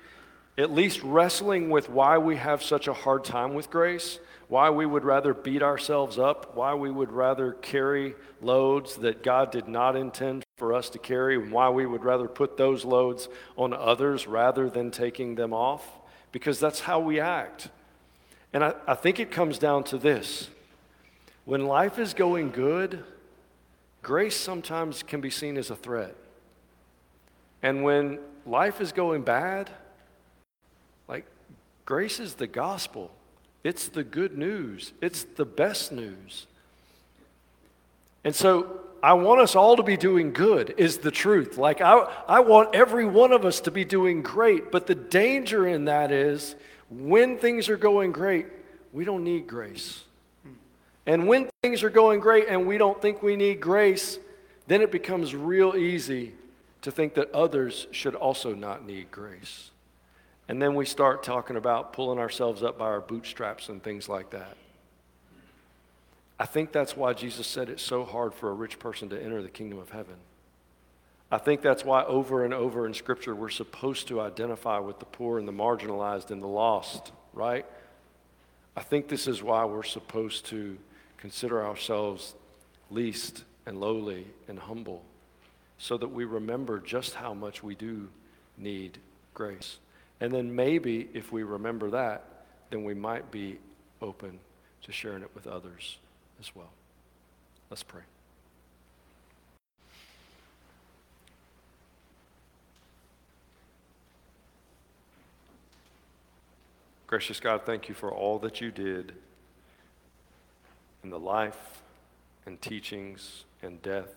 at 0.56 0.70
least 0.70 1.02
wrestling 1.02 1.68
with 1.68 1.90
why 1.90 2.16
we 2.16 2.36
have 2.36 2.62
such 2.62 2.86
a 2.86 2.92
hard 2.92 3.24
time 3.24 3.54
with 3.54 3.70
grace, 3.70 4.20
why 4.46 4.70
we 4.70 4.86
would 4.86 5.04
rather 5.04 5.34
beat 5.34 5.64
ourselves 5.64 6.16
up, 6.16 6.54
why 6.54 6.74
we 6.74 6.90
would 6.90 7.10
rather 7.10 7.54
carry 7.54 8.14
loads 8.40 8.96
that 8.96 9.24
God 9.24 9.50
did 9.50 9.66
not 9.66 9.96
intend 9.96 10.44
for 10.56 10.72
us 10.72 10.88
to 10.90 10.98
carry, 10.98 11.36
and 11.36 11.50
why 11.50 11.68
we 11.68 11.84
would 11.84 12.04
rather 12.04 12.28
put 12.28 12.56
those 12.56 12.84
loads 12.84 13.28
on 13.56 13.72
others 13.72 14.26
rather 14.26 14.70
than 14.70 14.90
taking 14.90 15.34
them 15.34 15.52
off, 15.52 15.84
because 16.30 16.60
that's 16.60 16.80
how 16.80 17.00
we 17.00 17.18
act. 17.18 17.68
And 18.52 18.64
I, 18.64 18.74
I 18.86 18.94
think 18.94 19.18
it 19.18 19.30
comes 19.30 19.58
down 19.58 19.84
to 19.84 19.98
this 19.98 20.48
when 21.44 21.66
life 21.66 21.98
is 21.98 22.14
going 22.14 22.50
good, 22.50 23.04
grace 24.02 24.36
sometimes 24.36 25.02
can 25.02 25.20
be 25.20 25.30
seen 25.30 25.56
as 25.56 25.70
a 25.70 25.76
threat. 25.76 26.14
And 27.62 27.82
when 27.82 28.18
life 28.46 28.80
is 28.80 28.92
going 28.92 29.22
bad, 29.22 29.70
like 31.08 31.26
grace 31.84 32.20
is 32.20 32.34
the 32.34 32.46
gospel. 32.46 33.10
It's 33.62 33.88
the 33.88 34.04
good 34.04 34.38
news. 34.38 34.92
It's 35.00 35.24
the 35.24 35.44
best 35.44 35.90
news. 35.90 36.46
And 38.22 38.34
so 38.34 38.80
I 39.04 39.12
want 39.12 39.42
us 39.42 39.54
all 39.54 39.76
to 39.76 39.82
be 39.82 39.98
doing 39.98 40.32
good, 40.32 40.76
is 40.78 40.96
the 40.96 41.10
truth. 41.10 41.58
Like, 41.58 41.82
I, 41.82 42.10
I 42.26 42.40
want 42.40 42.74
every 42.74 43.04
one 43.04 43.32
of 43.32 43.44
us 43.44 43.60
to 43.60 43.70
be 43.70 43.84
doing 43.84 44.22
great. 44.22 44.72
But 44.72 44.86
the 44.86 44.94
danger 44.94 45.66
in 45.66 45.84
that 45.84 46.10
is 46.10 46.56
when 46.88 47.36
things 47.36 47.68
are 47.68 47.76
going 47.76 48.12
great, 48.12 48.46
we 48.94 49.04
don't 49.04 49.22
need 49.22 49.46
grace. 49.46 50.04
And 51.04 51.28
when 51.28 51.50
things 51.62 51.82
are 51.82 51.90
going 51.90 52.20
great 52.20 52.48
and 52.48 52.66
we 52.66 52.78
don't 52.78 53.02
think 53.02 53.22
we 53.22 53.36
need 53.36 53.60
grace, 53.60 54.18
then 54.68 54.80
it 54.80 54.90
becomes 54.90 55.34
real 55.34 55.76
easy 55.76 56.32
to 56.80 56.90
think 56.90 57.12
that 57.12 57.30
others 57.32 57.86
should 57.90 58.14
also 58.14 58.54
not 58.54 58.86
need 58.86 59.10
grace. 59.10 59.70
And 60.48 60.62
then 60.62 60.74
we 60.74 60.86
start 60.86 61.22
talking 61.22 61.56
about 61.56 61.92
pulling 61.92 62.18
ourselves 62.18 62.62
up 62.62 62.78
by 62.78 62.86
our 62.86 63.02
bootstraps 63.02 63.68
and 63.68 63.82
things 63.82 64.08
like 64.08 64.30
that. 64.30 64.56
I 66.38 66.46
think 66.46 66.72
that's 66.72 66.96
why 66.96 67.12
Jesus 67.12 67.46
said 67.46 67.68
it's 67.68 67.82
so 67.82 68.04
hard 68.04 68.34
for 68.34 68.50
a 68.50 68.54
rich 68.54 68.78
person 68.78 69.08
to 69.10 69.22
enter 69.22 69.40
the 69.42 69.48
kingdom 69.48 69.78
of 69.78 69.90
heaven. 69.90 70.16
I 71.30 71.38
think 71.38 71.62
that's 71.62 71.84
why 71.84 72.04
over 72.04 72.44
and 72.44 72.52
over 72.52 72.86
in 72.86 72.94
Scripture 72.94 73.34
we're 73.34 73.48
supposed 73.48 74.08
to 74.08 74.20
identify 74.20 74.78
with 74.78 74.98
the 74.98 75.04
poor 75.04 75.38
and 75.38 75.46
the 75.46 75.52
marginalized 75.52 76.30
and 76.30 76.42
the 76.42 76.48
lost, 76.48 77.12
right? 77.32 77.64
I 78.76 78.82
think 78.82 79.08
this 79.08 79.28
is 79.28 79.42
why 79.42 79.64
we're 79.64 79.84
supposed 79.84 80.46
to 80.46 80.76
consider 81.16 81.64
ourselves 81.64 82.34
least 82.90 83.44
and 83.66 83.80
lowly 83.80 84.26
and 84.48 84.58
humble 84.58 85.02
so 85.78 85.96
that 85.96 86.08
we 86.08 86.24
remember 86.24 86.80
just 86.80 87.14
how 87.14 87.32
much 87.32 87.62
we 87.62 87.74
do 87.74 88.08
need 88.58 88.98
grace. 89.34 89.78
And 90.20 90.32
then 90.32 90.54
maybe 90.54 91.08
if 91.14 91.32
we 91.32 91.42
remember 91.42 91.90
that, 91.90 92.24
then 92.70 92.84
we 92.84 92.94
might 92.94 93.30
be 93.30 93.58
open 94.02 94.38
to 94.82 94.92
sharing 94.92 95.22
it 95.22 95.30
with 95.34 95.46
others 95.46 95.98
as 96.40 96.54
well. 96.54 96.70
Let's 97.70 97.82
pray. 97.82 98.02
Gracious 107.06 107.38
God, 107.38 107.62
thank 107.64 107.88
you 107.88 107.94
for 107.94 108.10
all 108.10 108.38
that 108.40 108.60
you 108.60 108.70
did 108.70 109.12
in 111.04 111.10
the 111.10 111.18
life 111.18 111.82
and 112.46 112.60
teachings 112.60 113.44
and 113.62 113.80
death 113.82 114.08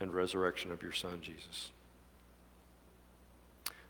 and 0.00 0.14
resurrection 0.14 0.70
of 0.70 0.82
your 0.82 0.92
Son, 0.92 1.18
Jesus. 1.20 1.70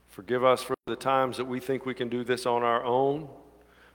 Forgive 0.08 0.42
us 0.42 0.62
for 0.62 0.74
the 0.86 0.96
times 0.96 1.36
that 1.36 1.44
we 1.44 1.60
think 1.60 1.86
we 1.86 1.94
can 1.94 2.08
do 2.08 2.24
this 2.24 2.44
on 2.44 2.64
our 2.64 2.82
own, 2.84 3.28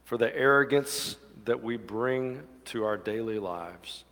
for 0.05 0.17
the 0.17 0.33
arrogance 0.33 1.17
that 1.43 1.61
we 1.61 1.75
bring 1.75 2.43
to 2.65 2.85
our 2.85 2.97
daily 2.97 3.39
lives, 3.39 4.03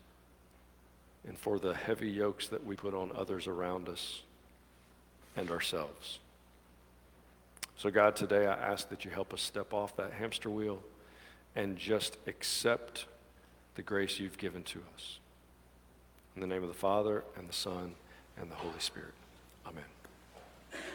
and 1.27 1.37
for 1.37 1.59
the 1.59 1.73
heavy 1.73 2.09
yokes 2.09 2.47
that 2.47 2.65
we 2.65 2.75
put 2.75 2.93
on 2.93 3.11
others 3.15 3.47
around 3.47 3.87
us 3.89 4.21
and 5.35 5.49
ourselves. 5.49 6.19
So, 7.77 7.89
God, 7.89 8.15
today 8.15 8.45
I 8.45 8.53
ask 8.53 8.89
that 8.89 9.05
you 9.05 9.11
help 9.11 9.33
us 9.33 9.41
step 9.41 9.73
off 9.73 9.95
that 9.97 10.13
hamster 10.13 10.49
wheel 10.49 10.81
and 11.55 11.77
just 11.77 12.17
accept 12.27 13.05
the 13.75 13.81
grace 13.81 14.19
you've 14.19 14.37
given 14.37 14.63
to 14.63 14.79
us. 14.95 15.19
In 16.35 16.41
the 16.41 16.47
name 16.47 16.61
of 16.61 16.69
the 16.69 16.75
Father, 16.75 17.23
and 17.37 17.47
the 17.49 17.53
Son, 17.53 17.95
and 18.39 18.49
the 18.49 18.55
Holy 18.55 18.79
Spirit. 18.79 19.13
Amen. 19.65 20.00